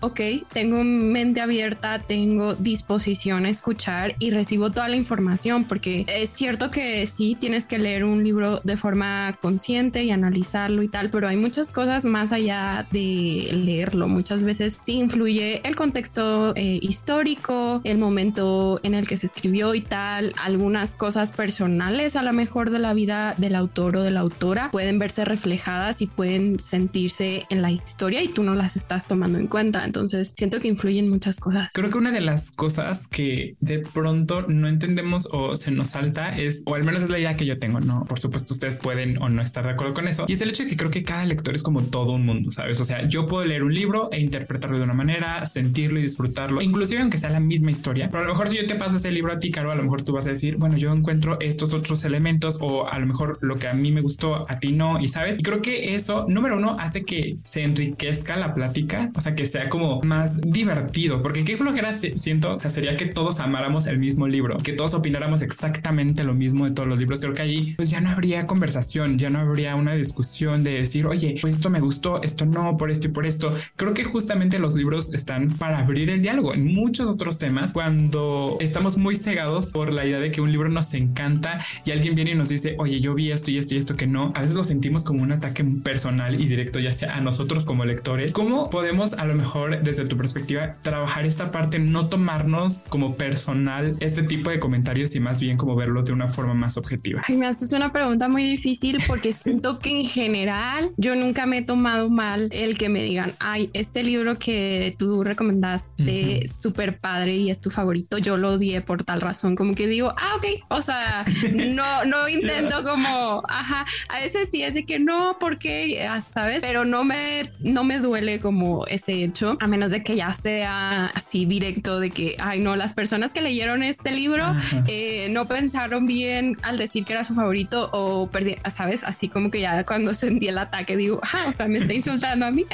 ok, 0.00 0.20
tengo 0.52 0.82
mente 0.84 1.40
abierta, 1.40 1.98
tengo 2.00 2.54
disposición 2.54 3.46
a 3.46 3.50
escuchar 3.50 4.14
y 4.18 4.30
recibo 4.30 4.70
toda 4.70 4.88
la 4.88 4.96
información 4.96 5.64
porque 5.64 6.04
es 6.08 6.30
cierto 6.30 6.70
que 6.70 7.06
sí 7.06 7.36
tienes 7.38 7.66
que 7.66 7.78
leer 7.78 8.04
un 8.04 8.24
libro 8.24 8.60
de 8.64 8.76
forma 8.76 9.38
consciente 9.40 10.04
y 10.04 10.10
analizarlo 10.10 10.82
y 10.82 10.88
tal, 10.88 11.10
pero 11.10 11.28
hay 11.28 11.36
muchas 11.36 11.72
cosas 11.72 12.04
más 12.04 12.32
allá 12.32 12.86
de 12.90 13.50
leerlo. 13.52 14.08
Muchas 14.08 14.44
veces 14.44 14.78
sí 14.80 14.98
influye 14.98 15.66
el 15.66 15.76
contexto 15.76 16.54
eh, 16.56 16.78
histórico, 16.82 17.80
el 17.84 17.98
momento 17.98 18.80
en 18.82 18.94
el 18.94 19.06
que 19.06 19.16
se 19.16 19.26
escribió 19.26 19.74
y 19.74 19.80
tal, 19.80 20.32
algunas 20.42 20.94
cosas 20.94 21.32
personales 21.32 22.16
a 22.16 22.22
lo 22.22 22.32
mejor 22.32 22.70
de 22.70 22.78
la 22.78 22.94
vida 22.94 23.34
del 23.38 23.54
autor 23.54 23.96
o 23.96 24.02
de 24.02 24.10
la 24.10 24.20
autora 24.20 24.70
pueden 24.70 24.98
verse 24.98 25.24
reflejadas 25.24 26.02
y 26.02 26.06
pueden 26.06 26.58
sentirse 26.58 27.46
en 27.50 27.62
la 27.62 27.70
historia 27.70 28.22
y 28.22 28.28
tú 28.28 28.42
no 28.42 28.54
las 28.54 28.76
estás 28.76 29.06
tomando 29.12 29.38
en 29.38 29.46
cuenta. 29.46 29.84
Entonces 29.84 30.32
siento 30.34 30.58
que 30.58 30.68
influyen 30.68 31.10
muchas 31.10 31.38
cosas. 31.38 31.70
Creo 31.74 31.90
que 31.90 31.98
una 31.98 32.12
de 32.12 32.22
las 32.22 32.50
cosas 32.50 33.06
que 33.06 33.56
de 33.60 33.80
pronto 33.80 34.46
no 34.48 34.68
entendemos 34.68 35.28
o 35.30 35.54
se 35.54 35.70
nos 35.70 35.90
salta 35.90 36.30
es, 36.30 36.62
o 36.64 36.76
al 36.76 36.84
menos 36.84 37.02
es 37.02 37.10
la 37.10 37.18
idea 37.18 37.36
que 37.36 37.44
yo 37.44 37.58
tengo, 37.58 37.80
no? 37.80 38.06
Por 38.06 38.18
supuesto, 38.18 38.54
ustedes 38.54 38.80
pueden 38.80 39.18
o 39.18 39.28
no 39.28 39.42
estar 39.42 39.64
de 39.64 39.72
acuerdo 39.72 39.92
con 39.92 40.08
eso. 40.08 40.24
Y 40.28 40.32
es 40.32 40.40
el 40.40 40.48
hecho 40.48 40.62
de 40.62 40.70
que 40.70 40.78
creo 40.78 40.90
que 40.90 41.02
cada 41.02 41.26
lector 41.26 41.54
es 41.54 41.62
como 41.62 41.82
todo 41.82 42.12
un 42.12 42.24
mundo, 42.24 42.50
¿sabes? 42.50 42.80
O 42.80 42.86
sea, 42.86 43.06
yo 43.06 43.26
puedo 43.26 43.44
leer 43.44 43.64
un 43.64 43.74
libro 43.74 44.08
e 44.12 44.20
interpretarlo 44.20 44.78
de 44.78 44.84
una 44.84 44.94
manera, 44.94 45.44
sentirlo 45.44 45.98
y 45.98 46.02
disfrutarlo, 46.02 46.62
inclusive 46.62 47.02
aunque 47.02 47.18
sea 47.18 47.28
la 47.28 47.40
misma 47.40 47.70
historia. 47.70 48.08
Pero 48.10 48.22
a 48.22 48.26
lo 48.26 48.32
mejor 48.32 48.48
si 48.48 48.56
yo 48.56 48.66
te 48.66 48.76
paso 48.76 48.96
ese 48.96 49.10
libro 49.10 49.34
a 49.34 49.38
ti, 49.38 49.50
Caro, 49.50 49.72
a 49.72 49.76
lo 49.76 49.82
mejor 49.82 50.00
tú 50.00 50.14
vas 50.14 50.26
a 50.26 50.30
decir, 50.30 50.56
bueno, 50.56 50.78
yo 50.78 50.90
encuentro 50.90 51.38
estos 51.40 51.74
otros 51.74 52.06
elementos 52.06 52.56
o 52.62 52.88
a 52.88 52.98
lo 52.98 53.04
mejor 53.04 53.38
lo 53.42 53.56
que 53.56 53.68
a 53.68 53.74
mí 53.74 53.92
me 53.92 54.00
gustó, 54.00 54.46
a 54.48 54.58
ti 54.58 54.72
no, 54.72 55.00
y 55.00 55.08
sabes, 55.08 55.38
y 55.38 55.42
creo 55.42 55.60
que 55.60 55.94
eso, 55.94 56.24
número 56.28 56.56
uno, 56.56 56.76
hace 56.80 57.04
que 57.04 57.36
se 57.44 57.62
enriquezca 57.62 58.36
la 58.36 58.54
plática, 58.54 59.01
o 59.14 59.20
sea, 59.20 59.34
que 59.34 59.46
sea 59.46 59.68
como 59.68 60.00
más 60.02 60.40
divertido, 60.40 61.22
porque 61.22 61.44
qué 61.44 61.56
flojera 61.56 61.92
siento, 61.92 62.54
o 62.54 62.58
sea, 62.58 62.70
sería 62.70 62.96
que 62.96 63.06
todos 63.06 63.40
amáramos 63.40 63.86
el 63.86 63.98
mismo 63.98 64.28
libro, 64.28 64.58
que 64.58 64.72
todos 64.72 64.94
opináramos 64.94 65.42
exactamente 65.42 66.24
lo 66.24 66.34
mismo 66.34 66.64
de 66.64 66.72
todos 66.72 66.88
los 66.88 66.98
libros, 66.98 67.20
creo 67.20 67.34
que 67.34 67.42
ahí 67.42 67.74
pues 67.76 67.90
ya 67.90 68.00
no 68.00 68.10
habría 68.10 68.46
conversación, 68.46 69.18
ya 69.18 69.30
no 69.30 69.40
habría 69.40 69.74
una 69.76 69.94
discusión 69.94 70.62
de 70.64 70.72
decir, 70.72 71.06
oye, 71.06 71.36
pues 71.40 71.54
esto 71.54 71.70
me 71.70 71.80
gustó, 71.80 72.22
esto 72.22 72.46
no, 72.46 72.76
por 72.76 72.90
esto 72.90 73.08
y 73.08 73.10
por 73.10 73.26
esto. 73.26 73.50
Creo 73.76 73.94
que 73.94 74.04
justamente 74.04 74.58
los 74.58 74.74
libros 74.74 75.14
están 75.14 75.48
para 75.50 75.78
abrir 75.78 76.10
el 76.10 76.22
diálogo 76.22 76.54
en 76.54 76.74
muchos 76.74 77.08
otros 77.08 77.38
temas 77.38 77.72
cuando 77.72 78.56
estamos 78.60 78.96
muy 78.96 79.16
cegados 79.16 79.72
por 79.72 79.92
la 79.92 80.04
idea 80.06 80.20
de 80.20 80.30
que 80.30 80.40
un 80.40 80.50
libro 80.50 80.68
nos 80.68 80.92
encanta 80.94 81.64
y 81.84 81.90
alguien 81.90 82.14
viene 82.14 82.32
y 82.32 82.34
nos 82.34 82.48
dice, 82.48 82.76
oye, 82.78 83.00
yo 83.00 83.14
vi 83.14 83.32
esto 83.32 83.50
y 83.50 83.58
esto 83.58 83.74
y 83.74 83.78
esto 83.78 83.96
que 83.96 84.06
no. 84.06 84.32
A 84.34 84.40
veces 84.40 84.54
lo 84.54 84.64
sentimos 84.64 85.04
como 85.04 85.22
un 85.22 85.32
ataque 85.32 85.64
personal 85.64 86.40
y 86.40 86.46
directo, 86.46 86.78
ya 86.78 86.92
sea 86.92 87.16
a 87.16 87.20
nosotros 87.20 87.64
como 87.64 87.84
lectores. 87.84 88.32
¿Cómo 88.32 88.70
podemos 88.70 88.81
a 88.82 89.24
lo 89.24 89.34
mejor 89.34 89.82
desde 89.82 90.04
tu 90.04 90.16
perspectiva 90.16 90.76
trabajar 90.82 91.24
esta 91.24 91.52
parte, 91.52 91.78
no 91.78 92.08
tomarnos 92.08 92.84
como 92.88 93.14
personal 93.14 93.96
este 94.00 94.22
tipo 94.22 94.50
de 94.50 94.58
comentarios 94.58 95.14
y 95.14 95.20
más 95.20 95.40
bien 95.40 95.56
como 95.56 95.76
verlo 95.76 96.02
de 96.02 96.12
una 96.12 96.28
forma 96.28 96.54
más 96.54 96.76
objetiva? 96.76 97.22
Ay, 97.26 97.36
me 97.36 97.46
haces 97.46 97.72
una 97.72 97.92
pregunta 97.92 98.28
muy 98.28 98.44
difícil 98.44 98.98
porque 99.06 99.32
siento 99.32 99.78
que 99.78 100.00
en 100.00 100.06
general 100.06 100.90
yo 100.96 101.14
nunca 101.14 101.46
me 101.46 101.58
he 101.58 101.62
tomado 101.62 102.10
mal 102.10 102.48
el 102.52 102.76
que 102.76 102.88
me 102.88 103.02
digan, 103.02 103.32
ay, 103.38 103.70
este 103.72 104.02
libro 104.02 104.38
que 104.38 104.94
tú 104.98 105.22
recomendaste, 105.22 106.48
súper 106.52 106.98
padre 106.98 107.36
y 107.36 107.50
es 107.50 107.60
tu 107.60 107.70
favorito, 107.70 108.18
yo 108.18 108.36
lo 108.36 108.52
odié 108.52 108.80
por 108.80 109.04
tal 109.04 109.20
razón, 109.20 109.54
como 109.54 109.74
que 109.74 109.86
digo, 109.86 110.12
ah, 110.16 110.36
ok, 110.36 110.46
o 110.68 110.80
sea, 110.80 111.24
no, 111.54 112.04
no 112.04 112.28
intento 112.28 112.82
como, 112.84 113.42
ajá, 113.48 113.84
a 114.08 114.20
veces 114.20 114.50
sí 114.50 114.62
es 114.62 114.74
de 114.74 114.84
que 114.84 114.98
no, 114.98 115.36
porque, 115.40 116.06
hasta 116.06 116.46
ves, 116.46 116.62
pero 116.62 116.84
no 116.84 117.04
me, 117.04 117.44
no 117.60 117.84
me 117.84 117.98
duele 117.98 118.40
como 118.40 118.71
como 118.72 118.86
ese 118.86 119.22
hecho, 119.22 119.56
a 119.60 119.66
menos 119.66 119.90
de 119.90 120.02
que 120.02 120.16
ya 120.16 120.34
sea 120.34 121.06
así 121.06 121.44
directo 121.44 122.00
de 122.00 122.10
que, 122.10 122.36
ay 122.38 122.60
no, 122.60 122.76
las 122.76 122.92
personas 122.92 123.32
que 123.32 123.40
leyeron 123.40 123.82
este 123.82 124.12
libro 124.12 124.44
eh, 124.86 125.28
no 125.30 125.46
pensaron 125.46 126.06
bien 126.06 126.56
al 126.62 126.78
decir 126.78 127.04
que 127.04 127.12
era 127.12 127.24
su 127.24 127.34
favorito 127.34 127.90
o 127.92 128.28
perdí, 128.28 128.56
sabes, 128.70 129.04
así 129.04 129.28
como 129.28 129.50
que 129.50 129.60
ya 129.60 129.84
cuando 129.84 130.14
sentí 130.14 130.48
el 130.48 130.58
ataque 130.58 130.96
digo, 130.96 131.20
ah, 131.34 131.46
o 131.48 131.52
sea, 131.52 131.68
me 131.68 131.78
está 131.78 131.92
insultando 131.92 132.46
a 132.46 132.50
mí. 132.50 132.64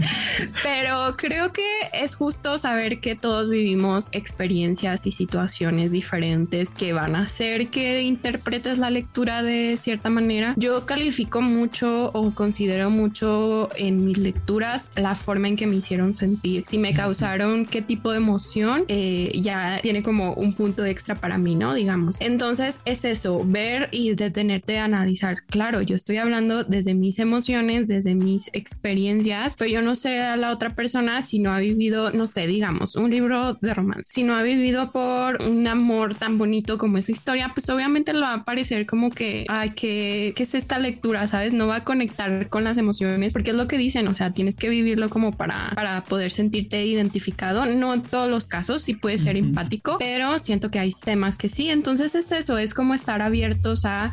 Pero 0.62 1.16
creo 1.16 1.52
que 1.52 1.66
es 1.92 2.14
justo 2.14 2.58
saber 2.58 3.00
que 3.00 3.14
todos 3.14 3.50
vivimos 3.50 4.08
experiencias 4.12 5.06
y 5.06 5.10
situaciones 5.10 5.92
diferentes 5.92 6.74
que 6.74 6.92
van 6.92 7.16
a 7.16 7.22
hacer 7.22 7.68
que 7.68 8.02
interpretes 8.02 8.78
la 8.78 8.90
lectura 8.90 9.42
de 9.42 9.76
cierta 9.76 10.08
manera. 10.08 10.54
Yo 10.56 10.86
califico 10.86 11.40
mucho 11.40 12.10
o 12.12 12.32
considero 12.32 12.90
mucho 12.90 13.68
en 13.76 14.04
mis 14.04 14.18
lecturas 14.18 14.88
la 14.96 15.14
forma 15.14 15.41
en 15.48 15.56
que 15.56 15.66
me 15.66 15.76
hicieron 15.76 16.14
sentir. 16.14 16.64
Si 16.66 16.78
me 16.78 16.94
causaron 16.94 17.66
qué 17.66 17.82
tipo 17.82 18.10
de 18.10 18.18
emoción, 18.18 18.84
eh, 18.88 19.32
ya 19.40 19.80
tiene 19.82 20.02
como 20.02 20.34
un 20.34 20.52
punto 20.52 20.84
extra 20.84 21.14
para 21.16 21.38
mí, 21.38 21.54
¿no? 21.54 21.74
Digamos. 21.74 22.16
Entonces 22.20 22.80
es 22.84 23.04
eso, 23.04 23.42
ver 23.44 23.88
y 23.92 24.14
detenerte 24.14 24.78
a 24.78 24.84
analizar. 24.84 25.36
Claro, 25.46 25.82
yo 25.82 25.96
estoy 25.96 26.16
hablando 26.18 26.64
desde 26.64 26.94
mis 26.94 27.18
emociones, 27.18 27.88
desde 27.88 28.14
mis 28.14 28.50
experiencias, 28.52 29.56
pero 29.58 29.70
yo 29.70 29.82
no 29.82 29.94
sé 29.94 30.20
a 30.20 30.36
la 30.36 30.50
otra 30.50 30.70
persona 30.70 31.22
si 31.22 31.38
no 31.38 31.52
ha 31.52 31.60
vivido, 31.60 32.12
no 32.12 32.26
sé, 32.26 32.46
digamos, 32.46 32.96
un 32.96 33.10
libro 33.10 33.54
de 33.54 33.74
romance. 33.74 34.12
Si 34.12 34.22
no 34.22 34.34
ha 34.34 34.42
vivido 34.42 34.92
por 34.92 35.42
un 35.42 35.66
amor 35.66 36.14
tan 36.14 36.38
bonito 36.38 36.78
como 36.78 36.98
esa 36.98 37.12
historia, 37.12 37.50
pues 37.54 37.68
obviamente 37.70 38.12
lo 38.12 38.20
va 38.20 38.34
a 38.34 38.44
parecer 38.44 38.86
como 38.86 39.10
que, 39.10 39.44
ay, 39.48 39.70
que, 39.70 40.32
¿qué 40.36 40.42
es 40.42 40.54
esta 40.54 40.78
lectura? 40.78 41.26
¿Sabes? 41.28 41.54
No 41.54 41.66
va 41.66 41.76
a 41.76 41.84
conectar 41.84 42.48
con 42.48 42.64
las 42.64 42.78
emociones 42.78 43.32
porque 43.32 43.50
es 43.50 43.56
lo 43.56 43.68
que 43.68 43.78
dicen, 43.78 44.08
o 44.08 44.14
sea, 44.14 44.32
tienes 44.32 44.56
que 44.56 44.68
vivirlo 44.68 45.08
como 45.08 45.31
para, 45.36 45.72
para 45.74 46.04
poder 46.04 46.30
sentirte 46.30 46.84
identificado. 46.84 47.64
No 47.66 47.94
en 47.94 48.02
todos 48.02 48.28
los 48.28 48.46
casos, 48.46 48.82
sí 48.82 48.94
puede 48.94 49.18
ser 49.18 49.36
empático, 49.36 49.96
pero 49.98 50.38
siento 50.38 50.70
que 50.70 50.78
hay 50.78 50.92
temas 50.92 51.36
que 51.36 51.48
sí. 51.48 51.70
Entonces 51.70 52.14
es 52.14 52.32
eso, 52.32 52.58
es 52.58 52.74
como 52.74 52.94
estar 52.94 53.22
abiertos 53.22 53.84
a 53.84 54.12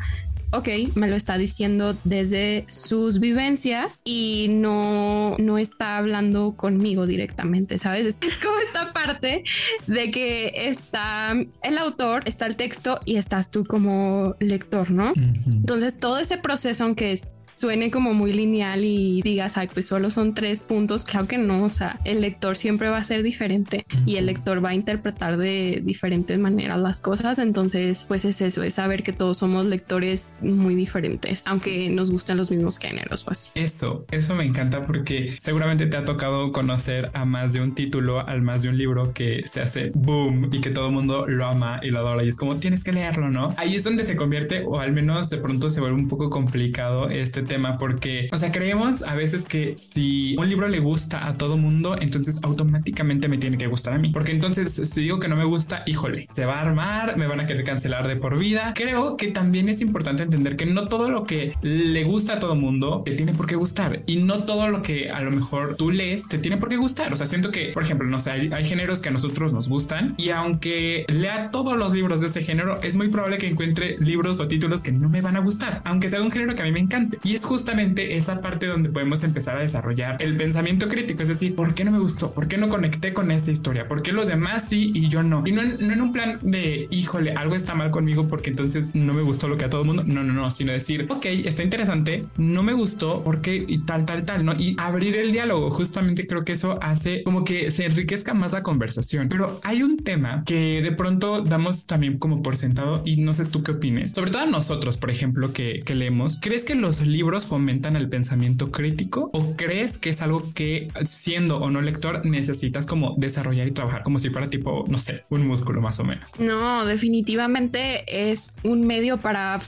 ok, 0.51 0.67
me 0.95 1.07
lo 1.07 1.15
está 1.15 1.37
diciendo 1.37 1.95
desde 2.03 2.63
sus 2.67 3.19
vivencias 3.19 4.01
y 4.05 4.47
no, 4.49 5.35
no 5.37 5.57
está 5.57 5.97
hablando 5.97 6.53
conmigo 6.55 7.05
directamente, 7.05 7.77
¿sabes? 7.77 8.19
Es, 8.21 8.39
como 8.39 8.57
esta 8.59 8.93
parte 8.93 9.43
de 9.87 10.11
que 10.11 10.51
está 10.69 11.35
el 11.63 11.77
autor, 11.77 12.23
está 12.25 12.47
el 12.47 12.55
texto 12.55 12.99
y 13.05 13.17
estás 13.17 13.51
tú 13.51 13.63
como 13.65 14.35
lector, 14.39 14.91
¿no? 14.91 15.13
Entonces 15.15 15.99
todo 15.99 16.17
ese 16.17 16.37
proceso, 16.37 16.83
aunque 16.83 17.17
suene 17.17 17.91
como 17.91 18.13
muy 18.13 18.33
lineal 18.33 18.83
y 18.83 19.21
digas, 19.21 19.57
ay, 19.57 19.67
pues 19.71 19.85
solo 19.85 20.09
son 20.09 20.33
tres 20.33 20.67
puntos, 20.67 21.05
claro 21.05 21.27
que 21.27 21.37
no, 21.37 21.63
o 21.63 21.69
sea, 21.69 21.99
el 22.05 22.21
lector 22.21 22.57
siempre 22.57 22.89
va 22.89 22.97
a 22.97 23.03
ser 23.03 23.23
diferente 23.23 23.85
y 24.05 24.15
el 24.15 24.25
lector 24.25 24.63
va 24.63 24.69
a 24.69 24.73
interpretar 24.73 25.37
de 25.37 25.81
diferentes 25.83 26.39
maneras 26.39 26.79
las 26.79 27.01
cosas, 27.01 27.37
entonces 27.39 28.05
pues 28.07 28.25
es 28.25 28.41
eso, 28.41 28.63
es 28.63 28.75
saber 28.75 29.03
que 29.03 29.13
todos 29.13 29.37
somos 29.37 29.65
lectores 29.65 30.35
muy 30.41 30.75
diferentes, 30.75 31.47
aunque 31.47 31.89
nos 31.89 32.11
gustan 32.11 32.37
los 32.37 32.51
mismos 32.51 32.77
géneros 32.77 33.27
o 33.27 33.31
así. 33.31 33.51
Eso, 33.55 34.05
eso 34.11 34.35
me 34.35 34.45
encanta 34.45 34.83
porque 34.83 35.35
seguramente 35.41 35.85
te 35.87 35.97
ha 35.97 36.03
tocado 36.03 36.51
conocer 36.51 37.09
a 37.13 37.25
más 37.25 37.53
de 37.53 37.61
un 37.61 37.75
título, 37.75 38.25
al 38.25 38.41
más 38.41 38.61
de 38.61 38.69
un 38.69 38.77
libro 38.77 39.13
que 39.13 39.43
se 39.45 39.61
hace 39.61 39.91
boom 39.93 40.49
y 40.51 40.61
que 40.61 40.69
todo 40.69 40.87
el 40.87 40.93
mundo 40.93 41.27
lo 41.27 41.45
ama 41.45 41.79
y 41.83 41.89
lo 41.89 41.99
adora 41.99 42.23
y 42.23 42.27
es 42.27 42.37
como 42.37 42.55
tienes 42.57 42.83
que 42.83 42.91
leerlo, 42.91 43.29
¿no? 43.29 43.49
Ahí 43.57 43.75
es 43.75 43.83
donde 43.83 44.03
se 44.03 44.15
convierte 44.15 44.63
o 44.65 44.79
al 44.79 44.91
menos 44.91 45.29
de 45.29 45.37
pronto 45.37 45.69
se 45.69 45.81
vuelve 45.81 45.97
un 45.97 46.07
poco 46.07 46.29
complicado 46.29 47.09
este 47.09 47.43
tema 47.43 47.77
porque, 47.77 48.29
o 48.31 48.37
sea, 48.37 48.51
creemos 48.51 49.03
a 49.03 49.15
veces 49.15 49.45
que 49.45 49.75
si 49.77 50.35
un 50.37 50.49
libro 50.49 50.67
le 50.67 50.79
gusta 50.79 51.27
a 51.27 51.37
todo 51.37 51.57
mundo, 51.57 51.97
entonces 51.99 52.39
automáticamente 52.43 53.27
me 53.27 53.37
tiene 53.37 53.57
que 53.57 53.67
gustar 53.67 53.93
a 53.93 53.97
mí. 53.97 54.09
Porque 54.09 54.31
entonces 54.31 54.79
si 54.89 55.01
digo 55.01 55.19
que 55.19 55.27
no 55.27 55.35
me 55.35 55.45
gusta, 55.45 55.83
híjole, 55.85 56.27
se 56.31 56.45
va 56.45 56.59
a 56.59 56.61
armar, 56.61 57.17
me 57.17 57.27
van 57.27 57.39
a 57.39 57.47
querer 57.47 57.63
cancelar 57.63 58.07
de 58.07 58.15
por 58.15 58.37
vida. 58.39 58.73
Creo 58.75 59.17
que 59.17 59.27
también 59.31 59.69
es 59.69 59.81
importante 59.81 60.23
entender 60.29 60.55
que 60.55 60.65
no 60.65 60.87
todo 60.87 61.09
lo 61.09 61.23
que 61.23 61.55
le 61.61 62.03
gusta 62.03 62.33
a 62.33 62.39
todo 62.39 62.55
mundo 62.55 63.01
te 63.05 63.11
tiene 63.11 63.33
por 63.33 63.47
qué 63.47 63.55
gustar 63.55 64.03
y 64.05 64.17
no 64.17 64.43
todo 64.43 64.69
lo 64.69 64.81
que 64.81 65.09
a 65.09 65.21
lo 65.21 65.31
mejor 65.31 65.75
tú 65.75 65.91
lees 65.91 66.27
te 66.27 66.37
tiene 66.37 66.57
por 66.57 66.69
qué 66.69 66.77
gustar. 66.77 67.11
O 67.13 67.15
sea, 67.15 67.25
siento 67.25 67.51
que, 67.51 67.71
por 67.73 67.83
ejemplo, 67.83 68.07
no 68.07 68.19
sé, 68.19 68.31
hay, 68.31 68.65
géneros 68.69 69.01
que 69.01 69.09
a 69.09 69.11
nosotros 69.11 69.51
nos 69.51 69.67
gustan 69.67 70.13
y 70.17 70.29
aunque 70.29 71.05
lea 71.07 71.49
todos 71.51 71.77
los 71.77 71.91
libros 71.91 72.21
de 72.21 72.27
ese 72.27 72.43
género, 72.43 72.81
es 72.83 72.95
muy 72.95 73.07
probable 73.07 73.37
que 73.37 73.47
encuentre 73.47 73.97
libros 73.99 74.39
o 74.39 74.47
títulos 74.47 74.81
que 74.81 74.91
no 74.91 75.09
me 75.09 75.21
van 75.21 75.35
a 75.35 75.39
gustar, 75.39 75.81
aunque 75.85 76.09
sea 76.09 76.19
de 76.19 76.25
un 76.25 76.31
género 76.31 76.55
que 76.55 76.61
a 76.61 76.65
mí 76.65 76.71
me 76.71 76.79
encante. 76.79 77.17
Y 77.23 77.33
es 77.35 77.45
justamente 77.45 78.17
esa 78.17 78.41
parte 78.41 78.67
donde 78.67 78.89
podemos 78.89 79.23
empezar 79.23 79.57
a 79.57 79.61
desarrollar 79.61 80.21
el 80.21 80.37
pensamiento 80.37 80.87
crítico, 80.87 81.23
es 81.23 81.29
decir, 81.29 81.55
¿por 81.55 81.73
qué 81.73 81.83
no 81.83 81.91
me 81.91 81.99
gustó? 81.99 82.33
¿Por 82.33 82.47
qué 82.47 82.57
no 82.57 82.69
conecté 82.69 83.13
con 83.13 83.31
esta 83.31 83.51
historia? 83.51 83.87
¿Por 83.87 84.03
qué 84.03 84.11
los 84.11 84.27
demás 84.27 84.65
sí 84.69 84.91
y 84.93 85.07
yo 85.07 85.23
no? 85.23 85.43
Y 85.45 85.51
no 85.51 85.61
en, 85.61 85.87
no 85.87 85.93
en 85.93 86.01
un 86.01 86.13
plan 86.13 86.39
de, 86.41 86.87
híjole, 86.91 87.33
algo 87.33 87.55
está 87.55 87.73
mal 87.75 87.91
conmigo 87.91 88.27
porque 88.27 88.49
entonces 88.49 88.93
no 88.93 89.13
me 89.13 89.21
gustó 89.21 89.47
lo 89.47 89.57
que 89.57 89.65
a 89.65 89.69
todo 89.69 89.81
el 89.81 89.87
mundo. 89.87 90.03
No, 90.23 90.33
no, 90.33 90.51
sino 90.51 90.71
decir, 90.71 91.07
ok, 91.09 91.25
está 91.25 91.63
interesante, 91.63 92.25
no 92.37 92.63
me 92.63 92.73
gustó 92.73 93.23
porque 93.23 93.63
y 93.67 93.79
tal, 93.79 94.05
tal, 94.05 94.25
tal, 94.25 94.45
¿no? 94.45 94.53
Y 94.53 94.75
abrir 94.77 95.15
el 95.15 95.31
diálogo, 95.31 95.69
justamente 95.71 96.27
creo 96.27 96.45
que 96.45 96.53
eso 96.53 96.77
hace 96.81 97.23
como 97.23 97.43
que 97.43 97.71
se 97.71 97.85
enriquezca 97.85 98.33
más 98.33 98.51
la 98.51 98.63
conversación. 98.63 99.29
Pero 99.29 99.59
hay 99.63 99.83
un 99.83 99.97
tema 99.97 100.43
que 100.45 100.81
de 100.81 100.91
pronto 100.91 101.41
damos 101.41 101.85
también 101.85 102.17
como 102.17 102.41
por 102.41 102.57
sentado 102.57 103.01
y 103.05 103.17
no 103.17 103.33
sé 103.33 103.45
tú 103.45 103.63
qué 103.63 103.71
opines. 103.71 104.11
Sobre 104.11 104.31
todo 104.31 104.43
a 104.43 104.47
nosotros, 104.47 104.97
por 104.97 105.11
ejemplo, 105.11 105.53
que, 105.53 105.83
que 105.85 105.95
leemos, 105.95 106.37
¿crees 106.41 106.65
que 106.65 106.75
los 106.75 107.01
libros 107.01 107.45
fomentan 107.45 107.95
el 107.95 108.09
pensamiento 108.09 108.71
crítico 108.71 109.29
o 109.33 109.55
crees 109.55 109.97
que 109.97 110.09
es 110.09 110.21
algo 110.21 110.43
que 110.53 110.87
siendo 111.03 111.59
o 111.59 111.69
no 111.69 111.81
lector 111.81 112.25
necesitas 112.25 112.85
como 112.85 113.15
desarrollar 113.17 113.67
y 113.67 113.71
trabajar 113.71 114.03
como 114.03 114.19
si 114.19 114.29
fuera 114.29 114.49
tipo, 114.49 114.85
no 114.87 114.97
sé, 114.97 115.23
un 115.29 115.47
músculo 115.47 115.81
más 115.81 115.99
o 115.99 116.03
menos? 116.03 116.39
No, 116.39 116.85
definitivamente 116.85 118.31
es 118.31 118.59
un 118.63 118.85
medio 118.85 119.17
para 119.17 119.59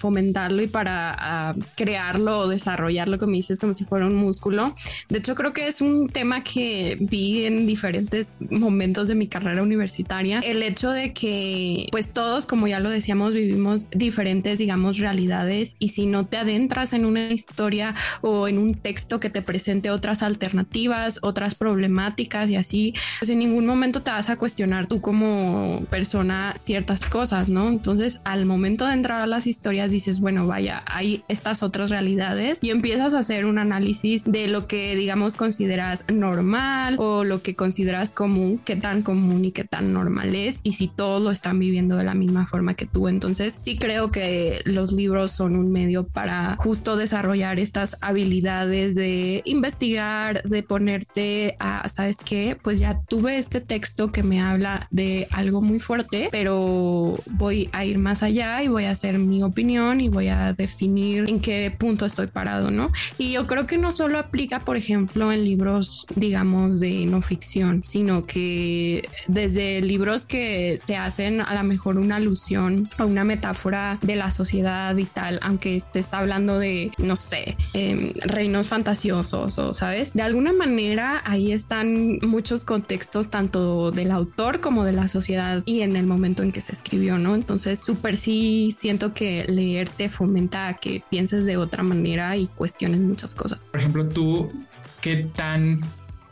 fomentarlo 0.41 0.61
y 0.63 0.67
para 0.67 1.55
crearlo 1.75 2.39
o 2.39 2.47
desarrollarlo, 2.47 3.17
como 3.17 3.33
dices, 3.33 3.59
como 3.59 3.73
si 3.73 3.83
fuera 3.83 4.07
un 4.07 4.15
músculo. 4.15 4.75
De 5.09 5.19
hecho, 5.19 5.35
creo 5.35 5.53
que 5.53 5.67
es 5.67 5.81
un 5.81 6.07
tema 6.07 6.43
que 6.43 6.97
vi 6.99 7.45
en 7.45 7.65
diferentes 7.65 8.43
momentos 8.49 9.07
de 9.07 9.15
mi 9.15 9.27
carrera 9.27 9.61
universitaria. 9.63 10.39
El 10.39 10.63
hecho 10.63 10.91
de 10.91 11.13
que, 11.13 11.87
pues 11.91 12.13
todos, 12.13 12.45
como 12.45 12.67
ya 12.67 12.79
lo 12.79 12.89
decíamos, 12.89 13.33
vivimos 13.33 13.89
diferentes, 13.91 14.59
digamos, 14.59 14.97
realidades 14.97 15.75
y 15.79 15.89
si 15.89 16.05
no 16.05 16.25
te 16.25 16.37
adentras 16.37 16.93
en 16.93 17.05
una 17.05 17.31
historia 17.31 17.95
o 18.21 18.47
en 18.47 18.57
un 18.57 18.75
texto 18.75 19.19
que 19.19 19.29
te 19.29 19.41
presente 19.41 19.91
otras 19.91 20.23
alternativas, 20.23 21.19
otras 21.21 21.55
problemáticas 21.55 22.49
y 22.49 22.55
así, 22.55 22.93
pues 23.19 23.29
en 23.29 23.39
ningún 23.39 23.65
momento 23.65 24.01
te 24.01 24.11
vas 24.11 24.29
a 24.29 24.37
cuestionar 24.37 24.87
tú 24.87 25.01
como 25.01 25.85
persona 25.89 26.53
ciertas 26.57 27.05
cosas, 27.05 27.49
¿no? 27.49 27.69
Entonces, 27.69 28.21
al 28.23 28.45
momento 28.45 28.85
de 28.85 28.93
entrar 28.93 29.21
a 29.21 29.27
las 29.27 29.47
historias 29.47 29.91
dices, 29.91 30.19
bueno, 30.19 30.30
vaya, 30.39 30.83
hay 30.85 31.23
estas 31.27 31.63
otras 31.63 31.89
realidades 31.89 32.59
y 32.61 32.69
empiezas 32.69 33.13
a 33.13 33.19
hacer 33.19 33.45
un 33.45 33.57
análisis 33.57 34.23
de 34.25 34.47
lo 34.47 34.67
que 34.67 34.95
digamos 34.95 35.35
consideras 35.35 36.05
normal 36.11 36.95
o 36.99 37.23
lo 37.23 37.41
que 37.41 37.55
consideras 37.55 38.13
común, 38.13 38.59
qué 38.63 38.75
tan 38.75 39.01
común 39.01 39.45
y 39.45 39.51
qué 39.51 39.63
tan 39.63 39.93
normal 39.93 40.35
es 40.35 40.59
y 40.63 40.73
si 40.73 40.87
todos 40.87 41.21
lo 41.21 41.31
están 41.31 41.59
viviendo 41.59 41.95
de 41.95 42.03
la 42.03 42.13
misma 42.13 42.47
forma 42.47 42.73
que 42.73 42.85
tú. 42.85 43.07
Entonces 43.07 43.53
sí 43.53 43.77
creo 43.77 44.11
que 44.11 44.61
los 44.65 44.91
libros 44.91 45.31
son 45.31 45.55
un 45.55 45.71
medio 45.71 46.05
para 46.07 46.55
justo 46.57 46.97
desarrollar 46.97 47.59
estas 47.59 47.97
habilidades 48.01 48.95
de 48.95 49.41
investigar, 49.45 50.43
de 50.43 50.63
ponerte 50.63 51.55
a, 51.59 51.87
¿sabes 51.87 52.17
qué? 52.17 52.57
Pues 52.61 52.79
ya 52.79 53.01
tuve 53.07 53.37
este 53.37 53.61
texto 53.61 54.11
que 54.11 54.23
me 54.23 54.41
habla 54.41 54.87
de 54.91 55.27
algo 55.31 55.61
muy 55.61 55.79
fuerte, 55.79 56.29
pero 56.31 57.15
voy 57.31 57.69
a 57.71 57.85
ir 57.85 57.97
más 57.97 58.23
allá 58.23 58.63
y 58.63 58.67
voy 58.67 58.85
a 58.85 58.91
hacer 58.91 59.17
mi 59.19 59.43
opinión 59.43 60.01
y 60.01 60.09
voy 60.09 60.20
a 60.29 60.53
definir 60.53 61.29
en 61.29 61.39
qué 61.39 61.75
punto 61.77 62.05
estoy 62.05 62.27
parado, 62.27 62.71
¿no? 62.71 62.91
Y 63.17 63.33
yo 63.33 63.47
creo 63.47 63.67
que 63.67 63.77
no 63.77 63.91
solo 63.91 64.17
aplica, 64.17 64.59
por 64.59 64.77
ejemplo, 64.77 65.31
en 65.31 65.43
libros, 65.43 66.05
digamos, 66.15 66.79
de 66.79 67.05
no 67.05 67.21
ficción, 67.21 67.83
sino 67.83 68.25
que 68.25 69.07
desde 69.27 69.81
libros 69.81 70.25
que 70.25 70.79
te 70.85 70.95
hacen 70.97 71.41
a 71.41 71.53
lo 71.55 71.63
mejor 71.63 71.97
una 71.97 72.17
alusión 72.17 72.89
o 72.99 73.05
una 73.05 73.23
metáfora 73.23 73.99
de 74.01 74.15
la 74.15 74.31
sociedad 74.31 74.95
y 74.97 75.05
tal, 75.05 75.39
aunque 75.41 75.75
estés 75.75 76.13
hablando 76.13 76.59
de, 76.59 76.91
no 76.97 77.15
sé, 77.15 77.57
em, 77.73 78.13
reinos 78.25 78.67
fantasiosos 78.67 79.57
o, 79.57 79.73
¿sabes? 79.73 80.13
De 80.13 80.21
alguna 80.21 80.53
manera 80.53 81.21
ahí 81.25 81.51
están 81.51 82.19
muchos 82.21 82.63
contextos 82.65 83.29
tanto 83.29 83.91
del 83.91 84.11
autor 84.11 84.59
como 84.59 84.83
de 84.83 84.93
la 84.93 85.07
sociedad 85.07 85.63
y 85.65 85.81
en 85.81 85.95
el 85.95 86.05
momento 86.05 86.43
en 86.43 86.51
que 86.51 86.61
se 86.61 86.71
escribió, 86.71 87.17
¿no? 87.17 87.35
Entonces, 87.35 87.79
súper 87.79 88.17
sí 88.17 88.73
siento 88.77 89.13
que 89.13 89.45
leer 89.47 89.89
te 90.01 90.09
fomenta 90.09 90.67
a 90.67 90.73
que 90.73 91.03
pienses 91.11 91.45
de 91.45 91.57
otra 91.57 91.83
manera 91.83 92.35
y 92.35 92.47
cuestiones 92.47 93.01
muchas 93.01 93.35
cosas. 93.35 93.69
Por 93.69 93.81
ejemplo, 93.81 94.09
tú, 94.09 94.51
¿qué 94.99 95.29
tan 95.35 95.81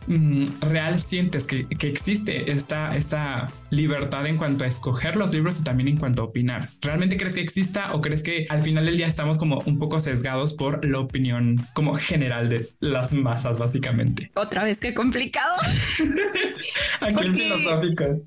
mm, 0.09 0.61
real 0.61 0.99
sientes 0.99 1.47
que, 1.47 1.65
que, 1.67 1.87
existe 1.87 2.51
esta, 2.51 2.95
esta 2.95 3.47
libertad 3.69 4.25
en 4.25 4.37
cuanto 4.37 4.65
a 4.65 4.67
escoger 4.67 5.15
los 5.15 5.31
libros 5.31 5.59
y 5.59 5.63
también 5.63 5.87
en 5.87 5.97
cuanto 5.97 6.23
a 6.23 6.25
opinar? 6.25 6.67
¿Realmente 6.81 7.15
crees 7.15 7.33
que 7.33 7.41
exista 7.41 7.93
o 7.93 8.01
crees 8.01 8.23
que 8.23 8.45
al 8.49 8.61
final 8.61 8.85
del 8.85 8.97
día 8.97 9.07
estamos 9.07 9.37
como 9.37 9.59
un 9.65 9.79
poco 9.79 9.99
sesgados 9.99 10.53
por 10.53 10.85
la 10.85 10.99
opinión 10.99 11.57
como 11.73 11.95
general 11.95 12.49
de 12.49 12.67
las 12.79 13.13
masas, 13.13 13.57
básicamente? 13.57 14.31
Otra 14.35 14.63
vez, 14.63 14.79
qué 14.79 14.93
complicado. 14.93 15.55
Aquí 17.01 17.31
filosóficos. 17.31 18.19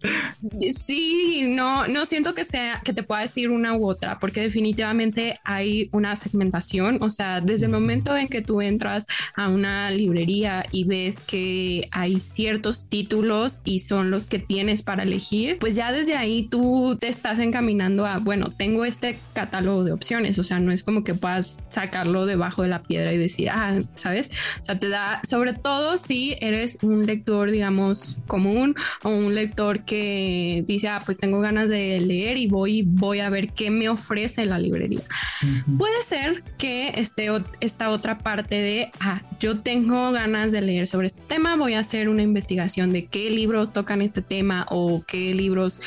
Sí, 0.75 1.45
no, 1.49 1.87
no 1.89 2.07
siento 2.07 2.35
que 2.35 2.45
sea 2.45 2.81
que 2.85 2.93
te 2.93 3.03
pueda 3.03 3.23
decir 3.23 3.51
una 3.51 3.75
u 3.75 3.87
otra, 3.87 4.19
porque 4.19 4.41
definitivamente 4.41 5.39
hay 5.45 5.89
una 5.93 6.17
segmentación. 6.17 6.99
O 7.03 7.11
sea, 7.11 7.41
desde 7.41 7.67
el 7.67 7.73
momento 7.73 8.17
en 8.17 8.29
que 8.29 8.41
tú 8.41 8.61
entras 8.61 9.07
a 9.35 9.49
una 9.49 9.91
librería 9.91 10.65
y 10.71 10.85
ves 10.85 11.21
que 11.21 11.72
hay 11.91 12.21
ciertos 12.21 12.88
títulos 12.88 13.61
y 13.64 13.81
son 13.81 14.11
los 14.11 14.29
que 14.29 14.38
tienes 14.38 14.83
para 14.83 15.02
elegir, 15.02 15.59
pues 15.59 15.75
ya 15.75 15.93
desde 15.93 16.17
ahí 16.17 16.47
tú 16.50 16.97
te 17.00 17.09
estás 17.09 17.38
encaminando 17.38 18.07
a, 18.07 18.19
bueno, 18.19 18.52
tengo 18.57 18.85
este 18.85 19.19
catálogo 19.33 19.85
de 19.85 19.93
opciones. 19.93 20.38
O 20.38 20.43
sea, 20.43 20.59
no 20.61 20.73
es 20.73 20.83
como 20.83 21.05
que 21.05 21.14
puedas 21.14 21.67
sacarlo 21.71 22.26
debajo 22.26 22.62
de 22.62 22.69
la 22.69 22.83
piedra 22.83 23.12
y 23.12 23.19
decir, 23.19 23.50
ah, 23.50 23.75
sabes? 23.95 24.31
O 24.61 24.64
sea, 24.64 24.79
te 24.79 24.88
da, 24.88 25.21
sobre 25.29 25.55
todo 25.55 25.97
si 25.99 26.37
eres 26.41 26.79
un 26.83 27.07
lector, 27.07 27.50
digamos, 27.50 28.19
común 28.26 28.75
o 29.02 29.11
un 29.11 29.35
lector 29.35 29.85
que 29.85 30.64
dice, 30.67 30.88
ah, 30.88 31.02
pues 31.05 31.19
tengo 31.19 31.41
ganas 31.41 31.69
de 31.69 32.00
leer 32.00 32.37
y 32.37 32.47
voy, 32.47 32.83
voy 32.83 33.21
a 33.21 33.31
ver 33.31 33.52
qué 33.52 33.71
me 33.71 33.88
ofrece 33.88 34.47
la 34.47 34.59
librería. 34.59 35.02
Puede 35.79 36.02
ser 36.02 36.43
que 36.59 36.88
esté 36.97 37.29
esta 37.61 37.91
otra 37.91 38.19
parte 38.19 38.57
de, 38.57 38.91
ah, 39.00 39.23
yo 39.41 39.61
tengo 39.61 40.12
ganas 40.12 40.52
de 40.52 40.61
leer 40.61 40.87
sobre 40.87 41.07
este 41.07 41.23
tema, 41.23 41.57
voy 41.62 41.75
a 41.75 41.78
hacer 41.78 42.09
una 42.09 42.23
investigación 42.23 42.90
de 42.90 43.07
qué 43.07 43.31
libros 43.31 43.73
tocan 43.73 44.02
este 44.02 44.21
tema 44.21 44.66
o 44.69 45.04
qué 45.07 45.33
libros 45.33 45.81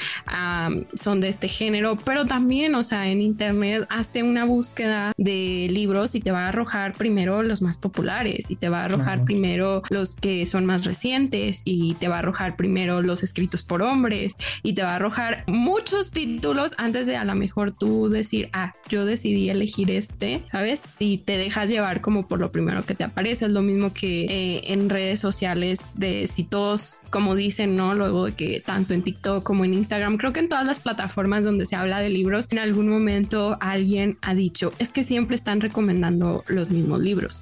son 0.96 1.20
de 1.20 1.28
este 1.28 1.50
género, 1.50 1.98
pero 1.98 2.26
también, 2.26 2.76
o 2.76 2.84
sea, 2.84 3.10
en 3.10 3.20
internet 3.20 3.86
hazte 3.90 4.24
una 4.24 4.46
búsqueda 4.46 5.12
de 5.18 5.68
libros 5.70 6.16
y 6.16 6.22
te 6.22 6.32
va 6.32 6.46
a 6.46 6.50
arrojar 6.50 6.94
primero 6.94 7.44
los 7.44 7.62
más 7.62 7.78
populares 7.78 8.52
y 8.52 8.56
te 8.56 8.70
va 8.70 8.82
a 8.82 8.86
arrojar 8.86 9.26
primero 9.26 9.84
los 9.90 10.16
que 10.16 10.46
son 10.46 10.66
más 10.66 10.86
recientes 10.86 11.62
y 11.66 11.96
te 11.96 12.08
va 12.08 12.16
a 12.16 12.20
arrojar 12.20 12.56
primero 12.56 13.02
los 13.02 13.22
escritos 13.22 13.64
por 13.64 13.82
hombres 13.82 14.36
y 14.64 14.74
te 14.74 14.84
va 14.84 14.94
a 14.94 14.96
arrojar 14.96 15.44
muchos 15.48 16.12
títulos 16.12 16.74
antes 16.78 17.06
de 17.06 17.18
a 17.18 17.26
lo 17.26 17.36
mejor 17.36 17.74
tú 17.74 18.08
decir, 18.10 18.50
ah, 18.54 18.74
yo 18.88 19.06
decidí 19.06 19.50
elegir 19.50 19.92
este, 19.92 20.42
¿sabes? 20.50 20.80
Si 20.80 21.18
te 21.18 21.38
dejas 21.38 21.70
llevar 21.70 22.00
como 22.00 22.28
por 22.28 22.40
lo 22.40 22.52
primero 22.52 22.84
que 22.84 22.96
te 22.96 23.04
aparece, 23.04 23.46
es 23.46 23.52
lo 23.52 23.62
mismo 23.62 23.94
que 23.94 24.26
eh, 24.26 24.62
en 24.72 24.90
redes 24.90 25.20
sociales 25.20 25.55
de 25.56 26.28
si 26.28 26.44
todos, 26.44 27.02
como 27.10 27.36
dicen, 27.36 27.76
¿no? 27.76 27.96
Luego 27.96 28.26
de 28.26 28.34
que 28.34 28.60
tanto 28.60 28.94
en 28.94 29.04
TikTok 29.04 29.44
como 29.44 29.66
en 29.66 29.74
Instagram, 29.74 30.18
creo 30.18 30.34
que 30.34 30.40
en 30.40 30.50
todas 30.50 30.66
las 30.66 30.80
plataformas 30.80 31.44
donde 31.44 31.66
se 31.66 31.76
habla 31.76 32.00
de 32.00 32.10
libros, 32.10 32.52
en 32.52 32.60
algún 32.60 32.90
momento 32.90 33.58
alguien 33.62 34.18
ha 34.22 34.36
dicho, 34.36 34.72
es 34.80 34.92
que 34.92 35.04
siempre 35.04 35.36
están 35.36 35.62
recomendando 35.62 36.44
los 36.48 36.70
mismos 36.70 37.00
libros. 37.02 37.40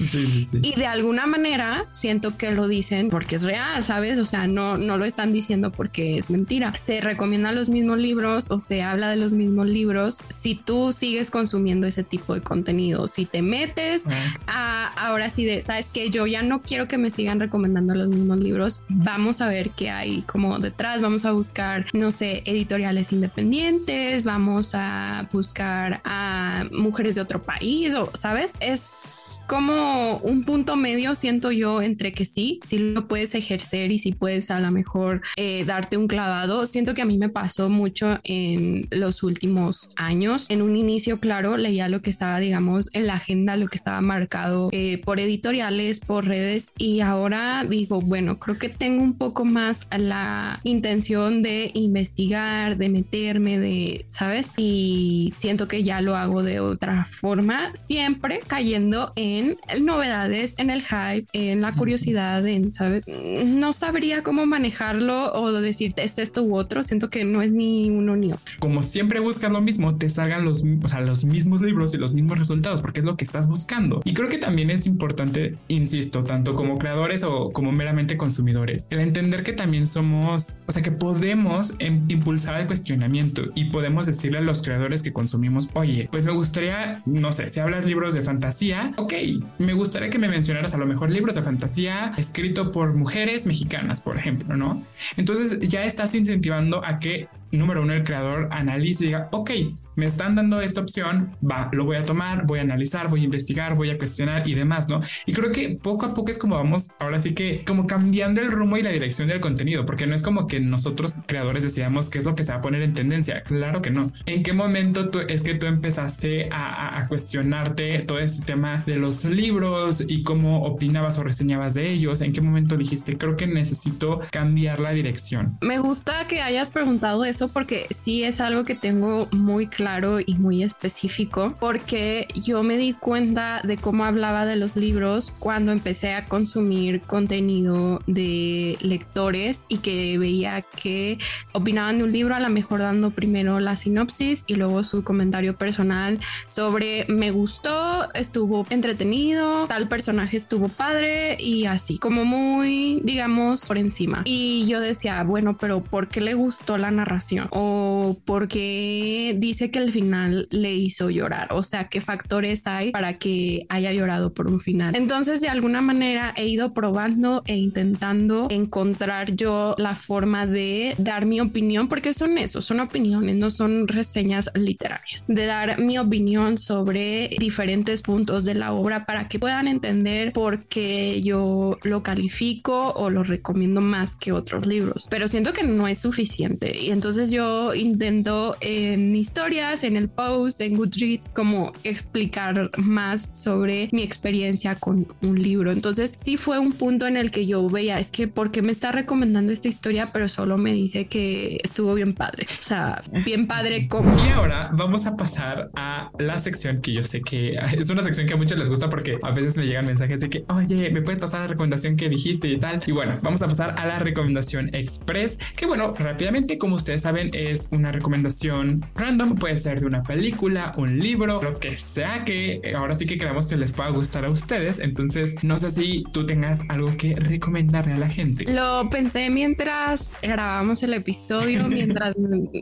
Y 0.62 0.76
de 0.76 0.86
alguna 0.86 1.26
manera 1.26 1.88
siento 1.92 2.38
que 2.38 2.52
lo 2.52 2.68
dicen 2.68 3.10
porque 3.10 3.36
es 3.36 3.44
real, 3.44 3.84
¿sabes? 3.84 4.20
O 4.20 4.26
sea, 4.26 4.48
no, 4.48 4.78
no 4.78 4.98
lo 4.98 5.06
están 5.06 5.34
diciendo 5.34 5.72
porque 5.72 6.18
es 6.18 6.30
mentira. 6.30 6.74
Se 6.78 7.02
recomiendan 7.02 7.56
los 7.56 7.70
mismos 7.70 7.98
libros 7.98 8.52
o 8.52 8.60
se 8.60 8.82
habla 8.82 9.10
de 9.10 9.18
los 9.18 9.34
mismos 9.34 9.68
libros 9.68 10.22
si 10.30 10.56
tú 10.56 10.92
sigues 10.92 11.32
consumiendo 11.32 11.88
ese 11.88 12.04
tipo 12.04 12.34
de 12.34 12.42
contenido. 12.42 13.08
Si 13.08 13.26
te 13.26 13.42
metes 13.42 14.06
a 14.48 14.84
ahora 14.96 15.30
sí 15.30 15.46
de, 15.46 15.62
sabes 15.62 15.88
que 15.88 16.10
yo 16.10 16.28
ya 16.28 16.44
no 16.44 16.62
quiero 16.62 16.88
que 16.88 16.98
me 16.98 17.12
sigan 17.12 17.40
recomendando 17.40 17.96
los 17.96 18.03
mismos 18.08 18.40
libros, 18.40 18.84
vamos 18.90 19.42
a 19.42 19.48
ver 19.48 19.72
qué 19.72 19.90
hay 19.90 20.22
como 20.22 20.60
detrás, 20.60 21.02
vamos 21.02 21.26
a 21.26 21.32
buscar, 21.32 21.86
no 21.94 22.12
sé, 22.12 22.44
editoriales 22.46 23.12
independientes, 23.12 24.24
vamos 24.24 24.74
a 24.76 25.28
buscar 25.32 26.02
a 26.04 26.66
mujeres 26.72 27.16
de 27.16 27.22
otro 27.22 27.42
país 27.42 27.94
o, 27.94 28.10
¿sabes? 28.14 28.56
Es 28.60 29.42
como 29.48 30.18
un 30.18 30.44
punto 30.44 30.76
medio, 30.76 31.16
siento 31.16 31.52
yo, 31.52 31.82
entre 31.82 32.14
que 32.14 32.26
sí, 32.26 32.60
sí 32.64 32.78
lo 32.78 33.08
puedes 33.08 33.36
ejercer 33.36 33.92
y 33.92 34.00
si 34.00 34.12
puedes 34.12 34.52
a 34.52 34.60
lo 34.60 34.72
mejor 34.72 35.22
eh, 35.36 35.66
darte 35.66 35.98
un 35.98 36.08
clavado. 36.08 36.66
Siento 36.66 36.94
que 36.94 37.02
a 37.02 37.06
mí 37.06 37.18
me 37.18 37.30
pasó 37.30 37.70
mucho 37.70 38.20
en 38.24 38.88
los 38.92 39.24
últimos 39.24 39.92
años. 39.96 40.46
En 40.50 40.62
un 40.62 40.76
inicio, 40.76 41.20
claro, 41.20 41.58
leía 41.58 41.90
lo 41.90 42.02
que 42.02 42.10
estaba, 42.10 42.40
digamos, 42.40 42.90
en 42.94 43.08
la 43.08 43.16
agenda, 43.16 43.58
lo 43.58 43.68
que 43.68 43.78
estaba 43.78 44.02
marcado 44.02 44.70
eh, 44.72 45.02
por 45.04 45.20
editoriales, 45.20 46.00
por 46.00 46.26
redes 46.26 46.70
y 46.78 47.02
ahora 47.02 47.66
digo, 47.68 47.93
bueno, 48.02 48.40
creo 48.40 48.58
que 48.58 48.70
tengo 48.70 49.02
un 49.02 49.18
poco 49.18 49.46
más 49.46 49.88
la 49.96 50.60
intención 50.64 51.42
de 51.42 51.72
investigar, 51.74 52.78
de 52.78 52.90
meterme, 52.90 53.60
de, 53.60 54.06
¿sabes? 54.10 54.52
Y 54.58 55.32
siento 55.34 55.68
que 55.68 55.84
ya 55.84 56.02
lo 56.02 56.16
hago 56.16 56.44
de 56.44 56.60
otra 56.60 57.06
forma, 57.06 57.74
siempre 57.76 58.40
cayendo 58.46 59.14
en 59.16 59.58
novedades, 59.82 60.56
en 60.58 60.70
el 60.70 60.82
hype, 60.82 61.28
en 61.34 61.62
la 61.62 61.74
curiosidad, 61.74 62.46
en 62.48 62.72
saber, 62.72 63.04
no 63.46 63.74
sabría 63.74 64.24
cómo 64.24 64.46
manejarlo 64.46 65.34
o 65.34 65.52
decirte 65.52 66.04
es 66.04 66.18
esto 66.18 66.44
u 66.44 66.56
otro. 66.56 66.84
Siento 66.84 67.10
que 67.10 67.24
no 67.24 67.42
es 67.42 67.52
ni 67.52 67.90
uno 67.90 68.16
ni 68.16 68.32
otro. 68.32 68.56
Como 68.60 68.84
siempre 68.84 69.20
buscas 69.20 69.52
lo 69.52 69.62
mismo, 69.62 69.96
te 69.96 70.10
salgan 70.10 70.46
los, 70.46 70.64
o 70.84 70.88
sea, 70.88 71.02
los 71.02 71.26
mismos 71.26 71.62
libros 71.62 71.94
y 71.94 71.98
los 71.98 72.14
mismos 72.14 72.40
resultados, 72.40 72.82
porque 72.82 73.00
es 73.00 73.06
lo 73.06 73.18
que 73.18 73.24
estás 73.24 73.48
buscando. 73.48 74.02
Y 74.04 74.14
creo 74.14 74.30
que 74.30 74.38
también 74.38 74.70
es 74.70 74.88
importante, 74.88 75.56
insisto, 75.68 76.24
tanto 76.24 76.54
como 76.54 76.78
creadores 76.78 77.24
o 77.24 77.52
como 77.52 77.72
consumidores, 78.18 78.88
el 78.90 79.00
entender 79.00 79.44
que 79.44 79.54
también 79.54 79.88
somos, 79.88 80.60
o 80.68 80.72
sea, 80.72 80.82
que 80.82 80.92
podemos 80.92 81.76
em, 81.80 82.06
impulsar 82.10 82.60
el 82.60 82.68
cuestionamiento 82.68 83.44
y 83.56 83.66
podemos 83.66 84.06
decirle 84.06 84.40
a 84.40 84.42
los 84.42 84.62
creadores 84.62 85.02
que 85.04 85.14
consumimos, 85.14 85.70
oye, 85.74 86.08
pues 86.12 86.26
me 86.26 86.32
gustaría, 86.32 87.02
no 87.06 87.34
sé, 87.34 87.48
si 87.48 87.60
hablas 87.60 87.86
libros 87.86 88.14
de 88.14 88.22
fantasía, 88.22 88.92
ok, 88.98 89.14
me 89.60 89.74
gustaría 89.74 90.10
que 90.10 90.20
me 90.20 90.28
mencionaras 90.28 90.74
a 90.74 90.78
lo 90.78 90.86
mejor 90.86 91.10
libros 91.10 91.36
de 91.36 91.42
fantasía 91.42 92.12
escrito 92.18 92.72
por 92.72 92.94
mujeres 92.94 93.46
mexicanas, 93.46 94.02
por 94.02 94.18
ejemplo, 94.18 94.56
¿no? 94.56 94.84
Entonces 95.18 95.60
ya 95.68 95.86
estás 95.86 96.16
incentivando 96.16 96.86
a 96.86 97.00
que 97.00 97.28
número 97.52 97.82
uno, 97.84 97.94
el 97.94 98.04
creador 98.04 98.50
analice 98.52 99.04
y 99.04 99.08
diga, 99.08 99.30
ok, 99.32 99.52
me 99.96 100.06
están 100.06 100.36
dando 100.36 100.62
esta 100.62 100.82
opción, 100.82 101.36
va, 101.44 101.70
lo 101.72 101.86
voy 101.86 101.98
a 101.98 102.04
tomar, 102.04 102.46
voy 102.46 102.60
a 102.60 102.64
analizar, 102.64 103.10
voy 103.10 103.22
a 103.22 103.24
investigar, 103.26 103.76
voy 103.76 103.90
a 103.90 103.98
cuestionar 103.98 104.48
y 104.48 104.54
demás, 104.54 104.88
¿no? 104.88 105.02
Y 105.26 105.34
creo 105.34 105.52
que 105.52 105.78
poco 105.82 106.06
a 106.06 106.14
poco 106.14 106.32
es 106.32 106.38
como 106.38 106.56
vamos, 106.56 106.92
ahora 107.00 107.20
sí 107.20 107.34
que 107.34 107.64
como 107.66 107.88
cambiando 107.88 108.42
el 108.42 108.52
rumbo 108.52 108.78
y 108.78 108.84
la 108.84 108.90
dirección 108.90 109.28
del 109.28 109.40
contenido, 109.40 109.86
porque 109.86 110.08
no 110.08 110.16
es 110.16 110.22
como 110.22 110.48
que 110.48 110.60
nosotros 110.60 111.16
creadores 111.28 111.64
decíamos 111.64 112.10
qué 112.10 112.20
es 112.20 112.26
lo 112.26 112.36
que 112.36 112.44
se 112.44 112.52
va 112.52 112.58
a 112.60 112.62
poner 112.62 112.82
en 112.82 112.94
tendencia, 112.94 113.44
claro 113.44 113.82
que 113.82 113.92
no. 113.92 114.12
¿En 114.26 114.44
qué 114.44 114.54
momento 114.54 115.10
tú, 115.10 115.20
es 115.20 115.44
que 115.44 115.56
tú 115.56 115.68
empezaste 115.68 116.50
a, 116.52 116.98
a 116.98 117.08
cuestionarte 117.08 118.00
todo 118.00 118.20
este 118.20 118.46
tema 118.46 118.84
de 118.86 118.98
los 118.98 119.26
libros 119.26 120.04
y 120.08 120.24
cómo 120.24 120.64
opinabas 120.64 121.18
o 121.20 121.24
reseñabas 121.24 121.74
de 121.74 121.92
ellos? 121.92 122.22
¿En 122.22 122.34
qué 122.34 122.42
momento 122.42 122.78
dijiste, 122.78 123.18
creo 123.18 123.38
que 123.38 123.48
necesito 123.48 124.22
cambiar 124.32 124.80
la 124.80 124.92
dirección? 124.92 125.58
Me 125.62 125.80
gusta 125.80 126.28
que 126.28 126.42
hayas 126.42 126.70
preguntado 126.70 127.26
eso 127.26 127.50
porque 127.50 127.86
sí 127.90 128.24
es 128.24 128.42
algo 128.42 128.66
que 128.66 128.76
tengo 128.76 129.28
muy 129.32 129.68
claro 129.68 129.83
y 130.26 130.36
muy 130.36 130.64
específico 130.64 131.56
porque 131.60 132.28
yo 132.36 132.64
me 132.64 132.78
di 132.78 132.94
cuenta 132.94 133.62
de 133.64 133.78
cómo 133.78 134.06
hablaba 134.06 134.46
de 134.46 134.56
los 134.56 134.76
libros 134.76 135.32
cuando 135.40 135.72
empecé 135.72 136.14
a 136.14 136.26
consumir 136.26 137.02
contenido 137.02 138.00
de 138.08 138.78
lectores 138.82 139.66
y 139.68 139.78
que 139.78 140.18
veía 140.18 140.62
que 140.62 141.18
opinaban 141.52 141.98
de 141.98 142.04
un 142.06 142.12
libro 142.14 142.34
a 142.34 142.40
lo 142.40 142.50
mejor 142.50 142.80
dando 142.80 143.12
primero 143.12 143.60
la 143.60 143.76
sinopsis 143.76 144.46
y 144.48 144.56
luego 144.56 144.84
su 144.84 145.04
comentario 145.04 145.58
personal 145.58 146.20
sobre 146.48 147.06
me 147.08 147.32
gustó, 147.32 148.12
estuvo 148.14 148.66
entretenido, 148.70 149.68
tal 149.68 149.88
personaje 149.88 150.38
estuvo 150.38 150.70
padre 150.70 151.36
y 151.40 151.66
así, 151.66 151.98
como 151.98 152.26
muy, 152.26 153.02
digamos, 153.04 153.66
por 153.66 153.78
encima. 153.78 154.22
Y 154.26 154.66
yo 154.66 154.80
decía, 154.80 155.22
bueno, 155.24 155.58
pero 155.58 155.84
¿por 155.84 156.08
qué 156.08 156.22
le 156.22 156.34
gustó 156.34 156.78
la 156.78 156.90
narración? 156.90 157.48
o 157.52 158.18
porque 158.26 159.36
dice 159.38 159.72
que 159.74 159.80
el 159.80 159.92
final 159.92 160.48
le 160.52 160.74
hizo 160.74 161.10
llorar. 161.10 161.50
O 161.52 161.64
sea, 161.64 161.90
qué 161.90 162.00
factores 162.00 162.66
hay 162.68 162.92
para 162.92 163.18
que 163.18 163.66
haya 163.68 163.92
llorado 163.92 164.34
por 164.34 164.48
un 164.48 164.62
final. 164.62 164.96
Entonces, 164.96 165.42
de 165.42 165.50
alguna 165.50 165.82
manera 165.82 166.34
he 166.38 166.48
ido 166.48 166.74
probando 166.74 167.44
e 167.46 167.58
intentando 167.58 168.48
encontrar 168.50 169.36
yo 169.36 169.76
la 169.78 169.96
forma 169.96 170.48
de 170.48 170.96
dar 170.98 171.26
mi 171.26 171.42
opinión, 171.42 171.90
porque 171.90 172.14
son 172.14 172.38
eso, 172.38 172.62
son 172.62 172.80
opiniones, 172.80 173.36
no 173.36 173.50
son 173.50 173.88
reseñas 173.88 174.50
literarias, 174.54 175.26
de 175.28 175.46
dar 175.46 175.80
mi 175.80 175.98
opinión 175.98 176.58
sobre 176.58 177.30
diferentes 177.40 178.02
puntos 178.02 178.46
de 178.46 178.54
la 178.54 178.74
obra 178.74 179.06
para 179.06 179.28
que 179.28 179.40
puedan 179.40 179.68
entender 179.68 180.32
por 180.32 180.66
qué 180.66 181.22
yo 181.22 181.78
lo 181.84 182.04
califico 182.04 182.94
o 182.96 183.10
lo 183.10 183.24
recomiendo 183.24 183.82
más 183.82 184.16
que 184.16 184.32
otros 184.32 184.68
libros. 184.68 185.08
Pero 185.10 185.28
siento 185.28 185.52
que 185.52 185.64
no 185.64 185.88
es 185.88 186.00
suficiente 186.00 186.78
y 186.80 186.92
entonces 186.92 187.32
yo 187.32 187.74
intento 187.74 188.56
en 188.62 189.16
en 189.64 189.96
el 189.96 190.10
post, 190.10 190.60
en 190.62 190.76
Goodreads, 190.76 191.32
como 191.32 191.72
explicar 191.84 192.70
más 192.78 193.30
sobre 193.34 193.90
mi 193.94 194.04
experiencia 194.04 194.76
con 194.76 195.08
un 195.22 195.42
libro. 195.42 195.72
Entonces 195.72 196.14
sí 196.18 196.36
fue 196.36 196.60
un 196.60 196.74
punto 196.74 197.08
en 197.08 197.16
el 197.16 197.32
que 197.32 197.48
yo 197.48 197.68
veía, 197.70 197.98
es 197.98 198.12
que 198.12 198.28
porque 198.28 198.62
me 198.62 198.74
está 198.74 198.92
recomendando 198.92 199.54
esta 199.54 199.70
historia, 199.70 200.12
pero 200.12 200.28
solo 200.28 200.58
me 200.58 200.74
dice 200.74 201.06
que 201.06 201.60
estuvo 201.64 201.94
bien 201.94 202.14
padre. 202.14 202.46
O 202.60 202.64
sea, 202.64 203.02
bien 203.26 203.48
padre 203.48 203.88
como... 203.88 204.14
Y 204.26 204.32
ahora 204.32 204.70
vamos 204.74 205.08
a 205.08 205.16
pasar 205.16 205.70
a 205.76 206.12
la 206.20 206.38
sección 206.40 206.82
que 206.82 206.92
yo 206.94 207.04
sé 207.04 207.22
que 207.22 207.56
es 207.78 207.90
una 207.90 208.04
sección 208.04 208.28
que 208.28 208.34
a 208.34 208.38
muchos 208.38 208.58
les 208.58 208.70
gusta 208.70 208.90
porque 208.90 209.18
a 209.24 209.32
veces 209.32 209.58
me 209.58 209.66
llegan 209.66 209.86
mensajes 209.86 210.20
de 210.20 210.30
que, 210.30 210.44
oye, 210.50 210.92
me 210.92 211.02
puedes 211.02 211.20
pasar 211.20 211.42
la 211.42 211.48
recomendación 211.48 211.96
que 211.96 212.10
dijiste 212.10 212.50
y 212.50 212.60
tal. 212.60 212.84
Y 212.86 212.92
bueno, 212.92 213.18
vamos 213.22 213.42
a 213.42 213.48
pasar 213.48 213.76
a 213.80 213.88
la 213.88 213.98
recomendación 213.98 214.76
express, 214.76 215.40
que 215.56 215.66
bueno, 215.66 215.94
rápidamente, 215.98 216.58
como 216.58 216.76
ustedes 216.76 217.02
saben, 217.02 217.32
es 217.34 217.70
una 217.72 217.94
recomendación 217.94 218.82
random, 218.96 219.36
puede 219.54 219.64
ser 219.64 219.82
de 219.82 219.86
una 219.86 220.02
película, 220.02 220.72
un 220.78 220.98
libro, 220.98 221.40
lo 221.40 221.60
que 221.60 221.78
sea 221.78 222.26
que 222.26 222.74
ahora 222.76 222.96
sí 222.96 223.06
que 223.06 223.20
creamos 223.20 223.48
que 223.48 223.56
les 223.56 223.72
pueda 223.72 223.92
gustar 223.92 224.26
a 224.26 224.32
ustedes. 224.32 224.80
Entonces, 224.80 225.36
no 225.44 225.60
sé 225.60 225.72
si 225.72 226.04
tú 226.12 226.26
tengas 226.26 226.62
algo 226.70 226.98
que 226.98 227.14
recomendarle 227.14 227.94
a 227.94 227.98
la 227.98 228.10
gente. 228.10 228.52
Lo 228.52 228.90
pensé 228.90 229.30
mientras 229.30 230.18
grabamos 230.24 230.82
el 230.82 230.96
episodio, 230.96 231.68
mientras 231.70 232.16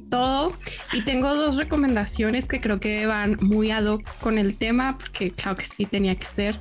todo, 0.10 0.54
y 0.92 1.02
tengo 1.04 1.34
dos 1.34 1.56
recomendaciones 1.56 2.46
que 2.46 2.60
creo 2.60 2.82
que 2.82 3.06
van 3.06 3.38
muy 3.40 3.72
ad 3.72 3.86
hoc 3.86 4.04
con 4.20 4.38
el 4.38 4.56
tema, 4.56 4.98
porque 4.98 5.32
claro 5.32 5.56
que 5.56 5.66
sí 5.66 5.86
tenía 5.86 6.16
que 6.16 6.26
ser. 6.26 6.60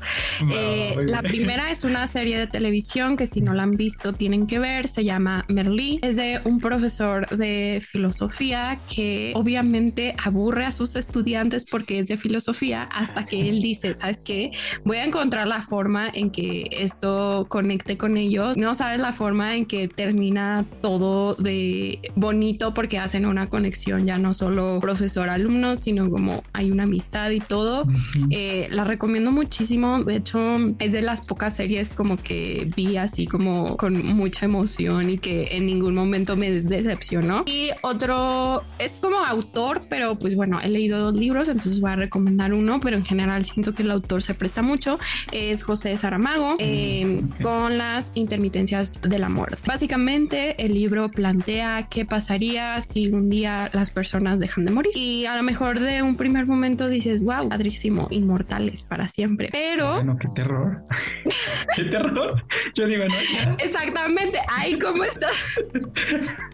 Eh, 0.53 0.95
la 1.09 1.23
primera 1.23 1.73
es 1.73 1.83
una 1.83 2.07
serie 2.07 2.39
de 2.39 2.47
televisión 2.47 3.17
que 3.17 3.27
si 3.27 3.41
no 3.41 3.53
la 3.53 3.65
han 3.65 3.73
visto 3.73 4.13
tienen 4.13 4.47
que 4.47 4.61
ver, 4.61 4.87
se 4.87 5.05
llama 5.05 5.45
Merlí, 5.49 5.99
es 6.03 6.15
de 6.15 6.41
un 6.45 6.61
profesor 6.61 7.27
de 7.37 7.83
filosofía 7.85 8.79
que 8.95 9.33
obviamente 9.35 10.15
aburre 10.23 10.65
a 10.65 10.73
sus 10.73 10.97
estudiantes 10.97 11.65
porque 11.65 11.99
es 11.99 12.09
de 12.09 12.17
filosofía 12.17 12.83
hasta 12.85 13.27
que 13.27 13.49
él 13.49 13.61
dice, 13.61 13.95
¿sabes 13.95 14.23
qué? 14.25 14.51
Voy 14.85 14.99
a 14.99 15.05
encontrar 15.05 15.47
la 15.47 15.63
forma 15.63 16.09
en 16.13 16.31
que 16.31 16.69
esto 16.71 17.47
conecte 17.49 17.97
con 17.97 18.17
ellos. 18.17 18.57
No 18.57 18.75
sabes 18.75 19.01
la 19.01 19.13
forma 19.13 19.57
en 19.57 19.67
que 19.67 19.89
termina 19.89 20.67
todo 20.81 21.35
de 21.35 22.01
bonito 22.15 22.75
porque 22.75 22.99
hacen 22.99 23.27
una 23.27 23.49
conexión 23.49 24.07
ya 24.07 24.19
no 24.19 24.35
solo 24.35 24.79
profesor-alumno, 24.81 25.77
sino 25.77 26.11
como 26.11 26.43
hay 26.53 26.71
una 26.71 26.85
amistad 26.85 27.31
y 27.31 27.41
todo. 27.41 27.87
Eh, 28.31 28.69
la 28.71 28.85
recomiendo 28.85 29.33
muchísimo. 29.33 30.03
De 30.03 30.17
hecho, 30.17 30.41
es 30.79 30.93
de 30.93 31.03
las 31.03 31.23
pocas 31.23 31.57
series 31.57 31.93
como 31.93 32.17
que 32.17 32.71
vi 32.77 32.97
así 32.97 33.27
como 33.27 33.77
con 33.77 34.05
mucha 34.15 34.47
emoción 34.47 35.11
y 35.11 35.19
que 35.19 35.57
en 35.57 35.67
ningún 35.67 35.95
momento 35.95 36.37
me 36.37 36.51
decepcionó. 36.51 37.45
Y 37.47 37.71
otro 37.83 38.63
es 38.79 39.01
como 39.01 39.19
autor, 39.19 39.83
pero 39.89 40.10
pues 40.19 40.35
bueno, 40.35 40.61
he 40.61 40.69
leído 40.69 40.99
dos 40.99 41.15
libros, 41.15 41.49
entonces 41.49 41.81
voy 41.81 41.91
a 41.91 41.97
recomendar 41.97 42.55
uno, 42.55 42.81
pero 42.81 42.97
en 42.97 43.05
general 43.05 43.45
siento 43.45 43.75
que 43.75 43.83
el 43.83 43.91
autor 43.91 44.23
se 44.23 44.35
presta 44.35 44.63
mucho. 44.63 44.99
Es 45.33 45.63
José 45.63 45.97
Saramago 45.97 46.57
eh, 46.59 47.23
con 47.43 47.79
las 47.79 48.13
intermitencias 48.15 49.01
de 49.03 49.19
la 49.19 49.29
muerte. 49.29 49.59
Básicamente, 49.67 50.63
el 50.65 50.75
libro 50.75 51.11
plantea 51.11 51.89
qué 51.89 52.05
pasaría 52.05 52.81
si 52.81 53.09
un 53.09 53.29
día 53.29 53.71
las 53.73 53.91
personas 53.91 54.41
dejan 54.41 54.65
de 54.65 54.73
morir. 54.73 54.93
Y 54.95 55.27
a 55.27 55.37
lo 55.37 55.43
mejor 55.43 55.81
de 55.81 56.03
un 56.03 56.17
primer 56.17 56.47
momento 56.47 56.89
dices, 56.89 57.23
wow, 57.23 57.49
padrísimo, 57.49 58.09
inmortales 58.11 58.85
para 58.85 59.09
siempre. 59.09 59.49
Pero... 59.53 59.95
Bueno, 59.95 60.17
qué 60.19 60.29
terror. 60.35 60.83
qué 61.77 61.85
terror. 61.85 62.45
Yo 62.75 62.87
digo, 62.87 63.05
no. 63.07 63.57
Exactamente. 63.59 64.39
Ay, 64.49 64.79
¿cómo 64.79 65.05
estás? 65.05 65.63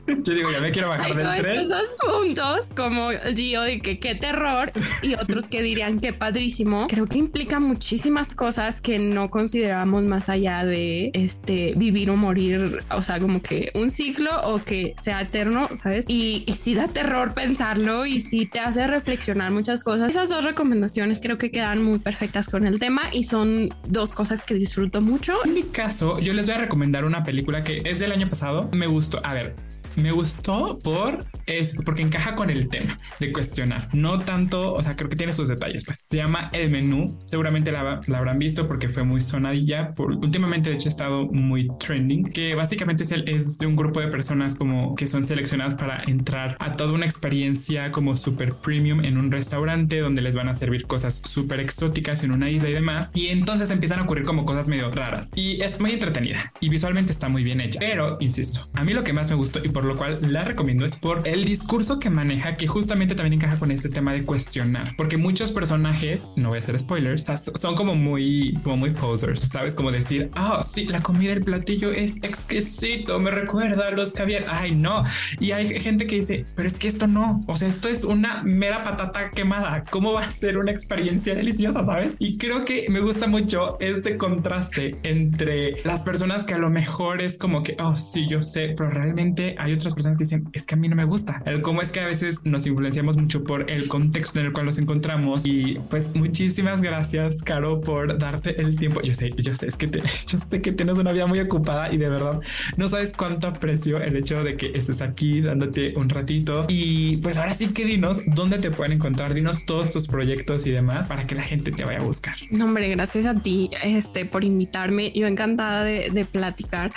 Yo 0.06 0.34
digo, 0.34 0.50
ya 0.50 0.60
me 0.60 0.72
quiero 0.72 0.88
bajar 0.88 1.14
del 1.14 1.42
tren. 1.42 1.60
Esos 1.60 1.96
puntos, 2.00 2.72
como 2.74 3.10
De 3.46 3.80
que 3.80 3.98
qué 3.98 4.14
terror, 4.14 4.72
y 5.02 5.14
otros 5.14 5.46
que 5.46 5.62
dirían 5.62 6.00
que 6.00 6.12
padrísimo, 6.12 6.88
creo 6.88 7.06
que 7.06 7.18
implica 7.18 7.60
muchísimas 7.60 8.34
cosas 8.34 8.80
que 8.80 8.98
no 8.98 9.30
consideramos 9.30 10.02
más 10.04 10.28
allá 10.28 10.64
de 10.64 11.10
este 11.14 11.72
vivir 11.76 12.10
o 12.10 12.16
morir, 12.16 12.80
o 12.90 13.02
sea, 13.02 13.20
como 13.20 13.40
que 13.40 13.70
un 13.74 13.90
ciclo 13.90 14.30
o 14.44 14.58
que 14.58 14.94
sea 15.00 15.22
eterno, 15.22 15.68
¿sabes? 15.80 16.06
Y, 16.08 16.42
y 16.46 16.52
sí 16.54 16.74
da 16.74 16.88
terror 16.88 17.34
pensarlo 17.34 18.04
y 18.04 18.20
sí 18.20 18.46
te 18.46 18.58
hace 18.58 18.86
reflexionar 18.86 19.52
muchas 19.52 19.84
cosas. 19.84 20.10
Esas 20.10 20.28
dos 20.28 20.44
recomendaciones 20.44 21.20
creo 21.20 21.38
que 21.38 21.50
quedan 21.50 21.82
muy 21.84 21.98
perfectas 21.98 22.48
con 22.48 22.66
el 22.66 22.78
tema 22.78 23.02
y 23.12 23.24
son 23.24 23.68
dos 23.86 24.12
cosas 24.12 24.42
que 24.44 24.54
disfruto 24.54 25.00
mucho. 25.00 25.34
En 25.44 25.54
mi 25.54 25.62
caso, 25.62 26.18
yo 26.18 26.34
les 26.34 26.46
voy 26.46 26.56
a 26.56 26.58
recomendar 26.58 27.04
una 27.04 27.22
película 27.22 27.62
que 27.62 27.82
es 27.84 28.00
del 28.00 28.12
año 28.12 28.28
pasado. 28.28 28.68
Me 28.74 28.86
gustó. 28.86 29.20
A 29.24 29.34
ver, 29.34 29.54
me 29.96 30.12
gustó 30.12 30.78
por 30.82 31.26
es 31.46 31.74
porque 31.84 32.02
encaja 32.02 32.34
con 32.34 32.50
el 32.50 32.68
tema 32.68 32.98
de 33.20 33.32
cuestionar, 33.32 33.88
no 33.94 34.18
tanto, 34.18 34.74
o 34.74 34.82
sea, 34.82 34.96
creo 34.96 35.08
que 35.08 35.16
tiene 35.16 35.32
sus 35.32 35.48
detalles. 35.48 35.84
Pues 35.84 36.02
se 36.04 36.16
llama 36.16 36.50
El 36.52 36.70
Menú. 36.70 37.18
Seguramente 37.26 37.72
la, 37.72 38.00
habrán 38.14 38.38
visto 38.38 38.66
porque 38.66 38.88
fue 38.88 39.04
muy 39.04 39.20
sonadilla. 39.20 39.94
Por, 39.94 40.12
últimamente, 40.12 40.70
de 40.70 40.76
hecho, 40.76 40.88
ha 40.88 40.90
estado 40.90 41.26
muy 41.26 41.68
trending. 41.78 42.24
Que 42.24 42.54
básicamente 42.54 43.04
es, 43.04 43.12
el, 43.12 43.28
es 43.28 43.58
de 43.58 43.66
un 43.66 43.76
grupo 43.76 44.00
de 44.00 44.08
personas 44.08 44.54
como 44.54 44.94
que 44.94 45.06
son 45.06 45.24
seleccionadas 45.24 45.74
para 45.74 46.02
entrar 46.04 46.56
a 46.58 46.76
toda 46.76 46.92
una 46.92 47.06
experiencia 47.06 47.90
como 47.90 48.16
super 48.16 48.54
premium 48.54 49.04
en 49.04 49.16
un 49.16 49.30
restaurante 49.30 50.00
donde 50.00 50.22
les 50.22 50.34
van 50.34 50.48
a 50.48 50.54
servir 50.54 50.86
cosas 50.86 51.22
súper 51.24 51.60
exóticas 51.60 52.22
en 52.24 52.32
una 52.32 52.50
isla 52.50 52.68
y 52.68 52.72
demás. 52.72 53.10
Y 53.14 53.28
entonces 53.28 53.70
empiezan 53.70 54.00
a 54.00 54.02
ocurrir 54.02 54.24
como 54.24 54.44
cosas 54.44 54.68
medio 54.68 54.90
raras 54.90 55.30
y 55.34 55.60
es 55.62 55.80
muy 55.80 55.92
entretenida 55.92 56.52
y 56.60 56.68
visualmente 56.68 57.12
está 57.12 57.28
muy 57.28 57.44
bien 57.44 57.60
hecha. 57.60 57.78
Pero 57.80 58.16
insisto, 58.20 58.68
a 58.74 58.84
mí 58.84 58.92
lo 58.92 59.04
que 59.04 59.12
más 59.12 59.28
me 59.28 59.36
gustó 59.36 59.64
y 59.64 59.68
por 59.68 59.85
lo 59.86 59.96
cual 59.96 60.18
la 60.22 60.44
recomiendo 60.44 60.84
es 60.84 60.96
por 60.96 61.26
el 61.26 61.44
discurso 61.44 61.98
que 61.98 62.10
maneja, 62.10 62.56
que 62.56 62.66
justamente 62.66 63.14
también 63.14 63.34
encaja 63.34 63.58
con 63.58 63.70
este 63.70 63.88
tema 63.88 64.12
de 64.12 64.24
cuestionar, 64.24 64.94
porque 64.96 65.16
muchos 65.16 65.52
personajes, 65.52 66.26
no 66.36 66.48
voy 66.48 66.56
a 66.56 66.60
hacer 66.60 66.78
spoilers, 66.78 67.24
son 67.54 67.74
como 67.74 67.94
muy, 67.94 68.54
como 68.62 68.76
muy 68.76 68.90
posers, 68.90 69.42
sabes, 69.42 69.74
como 69.74 69.92
decir, 69.92 70.30
ah, 70.34 70.58
oh, 70.58 70.62
sí, 70.62 70.86
la 70.86 71.00
comida 71.00 71.30
del 71.30 71.44
platillo 71.44 71.90
es 71.92 72.16
exquisito, 72.22 73.18
me 73.18 73.30
recuerda 73.30 73.88
a 73.88 73.90
los 73.90 74.12
caviar, 74.12 74.44
ay, 74.48 74.74
no, 74.74 75.04
y 75.40 75.52
hay 75.52 75.80
gente 75.80 76.06
que 76.06 76.16
dice, 76.16 76.44
pero 76.54 76.68
es 76.68 76.78
que 76.78 76.88
esto 76.88 77.06
no, 77.06 77.44
o 77.46 77.56
sea, 77.56 77.68
esto 77.68 77.88
es 77.88 78.04
una 78.04 78.42
mera 78.42 78.84
patata 78.84 79.30
quemada, 79.30 79.84
¿cómo 79.90 80.12
va 80.12 80.20
a 80.20 80.30
ser 80.30 80.58
una 80.58 80.72
experiencia 80.72 81.34
deliciosa, 81.34 81.84
sabes? 81.84 82.16
Y 82.18 82.38
creo 82.38 82.64
que 82.64 82.86
me 82.88 83.00
gusta 83.00 83.26
mucho 83.26 83.76
este 83.80 84.16
contraste 84.16 84.96
entre 85.02 85.76
las 85.84 86.02
personas 86.02 86.44
que 86.44 86.54
a 86.54 86.58
lo 86.58 86.70
mejor 86.70 87.20
es 87.20 87.38
como 87.38 87.62
que, 87.62 87.76
oh, 87.78 87.96
sí, 87.96 88.26
yo 88.28 88.42
sé, 88.42 88.74
pero 88.76 88.90
realmente 88.90 89.54
hay 89.58 89.72
otras 89.76 89.94
personas 89.94 90.18
que 90.18 90.24
dicen, 90.24 90.48
es 90.52 90.66
que 90.66 90.74
a 90.74 90.78
mí 90.78 90.88
no 90.88 90.96
me 90.96 91.04
gusta. 91.04 91.42
El 91.46 91.62
cómo 91.62 91.82
es 91.82 91.92
que 91.92 92.00
a 92.00 92.06
veces 92.06 92.44
nos 92.44 92.66
influenciamos 92.66 93.16
mucho 93.16 93.44
por 93.44 93.70
el 93.70 93.88
contexto 93.88 94.40
en 94.40 94.46
el 94.46 94.52
cual 94.52 94.66
nos 94.66 94.78
encontramos. 94.78 95.44
Y 95.46 95.78
pues 95.90 96.14
muchísimas 96.14 96.82
gracias, 96.82 97.42
Caro, 97.42 97.80
por 97.80 98.18
darte 98.18 98.60
el 98.60 98.76
tiempo. 98.76 99.00
Yo 99.02 99.14
sé, 99.14 99.32
yo 99.36 99.54
sé, 99.54 99.66
es 99.66 99.76
que 99.76 99.88
te, 99.88 100.00
yo 100.26 100.38
sé 100.38 100.62
que 100.62 100.72
tienes 100.72 100.98
una 100.98 101.12
vida 101.12 101.26
muy 101.26 101.40
ocupada 101.40 101.92
y 101.92 101.96
de 101.96 102.08
verdad 102.08 102.40
no 102.76 102.88
sabes 102.88 103.12
cuánto 103.14 103.48
aprecio 103.48 104.00
el 104.00 104.16
hecho 104.16 104.42
de 104.42 104.56
que 104.56 104.72
estés 104.74 105.02
aquí 105.02 105.40
dándote 105.40 105.94
un 105.96 106.08
ratito. 106.08 106.66
Y 106.68 107.18
pues 107.18 107.36
ahora 107.38 107.54
sí 107.54 107.68
que 107.68 107.84
dinos 107.84 108.22
dónde 108.26 108.58
te 108.58 108.70
pueden 108.70 108.92
encontrar, 108.92 109.34
dinos 109.34 109.66
todos 109.66 109.90
tus 109.90 110.06
proyectos 110.06 110.66
y 110.66 110.70
demás 110.70 111.06
para 111.06 111.26
que 111.26 111.34
la 111.34 111.42
gente 111.42 111.70
te 111.70 111.84
vaya 111.84 111.98
a 111.98 112.02
buscar. 112.02 112.36
No, 112.50 112.64
hombre, 112.66 112.88
gracias 112.90 113.26
a 113.26 113.34
ti 113.34 113.70
este, 113.82 114.24
por 114.24 114.44
invitarme. 114.44 115.12
Yo 115.12 115.26
encantada 115.26 115.84
de, 115.84 116.26
platicar. 116.30 116.90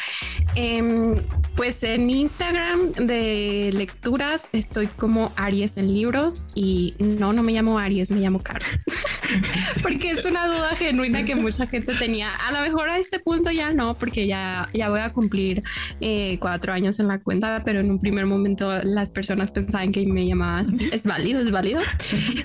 Eh, 0.56 1.16
pues 1.56 1.84
en 1.84 2.06
mi 2.06 2.22
Instagram 2.22 2.69
de 2.98 3.72
lecturas 3.74 4.50
estoy 4.54 4.88
como 4.88 5.32
Aries 5.36 5.78
en 5.78 5.94
libros 5.94 6.46
y 6.56 6.96
no, 7.00 7.34
no 7.34 7.44
me 7.44 7.54
llamo 7.54 7.80
Aries, 7.80 8.12
me 8.12 8.20
llamo 8.20 8.42
Caro. 8.42 8.66
porque 9.82 10.12
es 10.12 10.26
una 10.26 10.48
duda 10.48 10.76
genuina 10.76 11.24
que 11.24 11.36
mucha 11.36 11.68
gente 11.68 11.94
tenía. 11.96 12.34
A 12.36 12.52
lo 12.52 12.62
mejor 12.62 12.90
a 12.90 12.98
este 12.98 13.20
punto 13.20 13.52
ya 13.52 13.74
no, 13.74 13.98
porque 13.98 14.28
ya, 14.28 14.68
ya 14.74 14.90
voy 14.90 15.00
a 15.00 15.12
cumplir 15.12 15.64
eh, 16.02 16.38
cuatro 16.40 16.74
años 16.74 17.00
en 17.00 17.08
la 17.08 17.20
cuenta, 17.20 17.64
pero 17.64 17.80
en 17.80 17.90
un 17.90 18.00
primer 18.00 18.26
momento 18.26 18.72
las 18.84 19.12
personas 19.12 19.52
pensaban 19.52 19.92
que 19.92 20.06
me 20.06 20.28
llamaba. 20.28 20.64
Es 20.92 21.06
válido, 21.06 21.42
es 21.42 21.52
válido. 21.52 21.82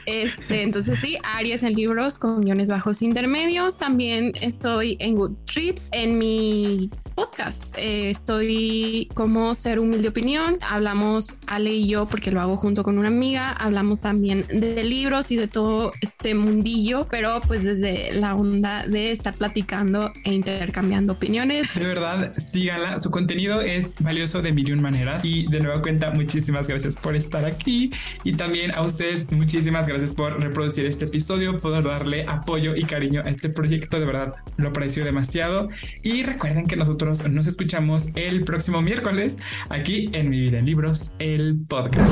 Este, 0.07 0.63
entonces 0.63 0.99
sí, 0.99 1.17
Aries 1.23 1.63
en 1.63 1.75
libros 1.75 2.19
con 2.19 2.43
guiones 2.43 2.71
bajos 2.71 3.03
intermedios. 3.03 3.77
También 3.79 4.33
estoy 4.41 4.97
en 5.01 5.17
Goodreads. 5.17 5.89
En 5.93 6.19
mi 6.19 6.91
podcast. 7.15 7.77
Eh, 7.79 8.11
estoy 8.11 9.09
como 9.15 9.55
ser 9.55 9.79
humilde 9.79 10.04
opinión. 10.09 10.59
Hablamos 10.61 11.39
Ale 11.47 11.73
y 11.73 11.89
yo 11.89 12.07
porque 12.07 12.31
lo 12.31 12.41
hago 12.41 12.57
junto 12.57 12.83
con 12.83 12.99
una 12.99 13.09
amiga. 13.09 13.53
Hablamos 13.53 14.01
también 14.01 14.45
de 14.49 14.85
libros 14.85 15.31
y 15.31 15.37
de 15.37 15.49
todo 15.49 15.93
este 16.01 16.35
mundillo 16.35 17.07
pero 17.11 17.41
pues 17.47 17.65
desde 17.65 18.13
la 18.13 18.35
onda 18.35 18.87
de 18.87 19.11
estar 19.11 19.35
platicando 19.35 20.13
e 20.25 20.33
intercambiando 20.33 21.15
opiniones. 21.15 21.73
De 21.75 21.85
verdad, 21.85 22.35
síganla. 22.39 23.01
Su 23.01 23.11
contenido 23.11 23.61
es 23.61 23.89
valioso 24.01 24.43
de 24.43 24.53
mil 24.53 24.69
y 24.69 24.73
un 24.73 24.83
maneras. 24.83 25.25
Y 25.25 25.47
de 25.47 25.61
nueva 25.61 25.83
cuenta, 25.83 26.11
muchísimas 26.11 26.69
gracias 26.69 26.97
por 26.97 27.17
estar 27.17 27.45
aquí. 27.45 27.91
Y 28.23 28.35
también 28.35 28.75
a 28.75 28.83
ustedes, 28.83 29.31
muchísimas 29.31 29.87
gracias 29.87 30.13
por 30.13 30.41
reproducir 30.41 30.87
este 30.87 31.07
episodio, 31.07 31.59
por 31.59 31.83
darle 31.83 32.27
apoyo 32.29 32.77
y 32.77 32.85
cariño 32.85 33.23
a 33.25 33.31
este 33.31 33.49
proyecto. 33.49 33.99
De 33.99 34.07
verdad, 34.07 34.35
lo 34.57 34.69
aprecio 34.69 35.05
demasiado. 35.05 35.69
Y 36.03 36.23
recuerden 36.23 36.67
que 36.67 36.77
nosotros 36.77 37.29
nos 37.29 37.47
escuchamos 37.47 38.09
el 38.15 38.45
próximo 38.45 38.83
miércoles 38.83 39.37
aquí 39.69 39.94
en 39.95 40.29
Mi 40.29 40.41
Vida 40.41 40.59
en 40.59 40.67
Libros, 40.67 41.15
el 41.19 41.57
podcast. 41.69 42.11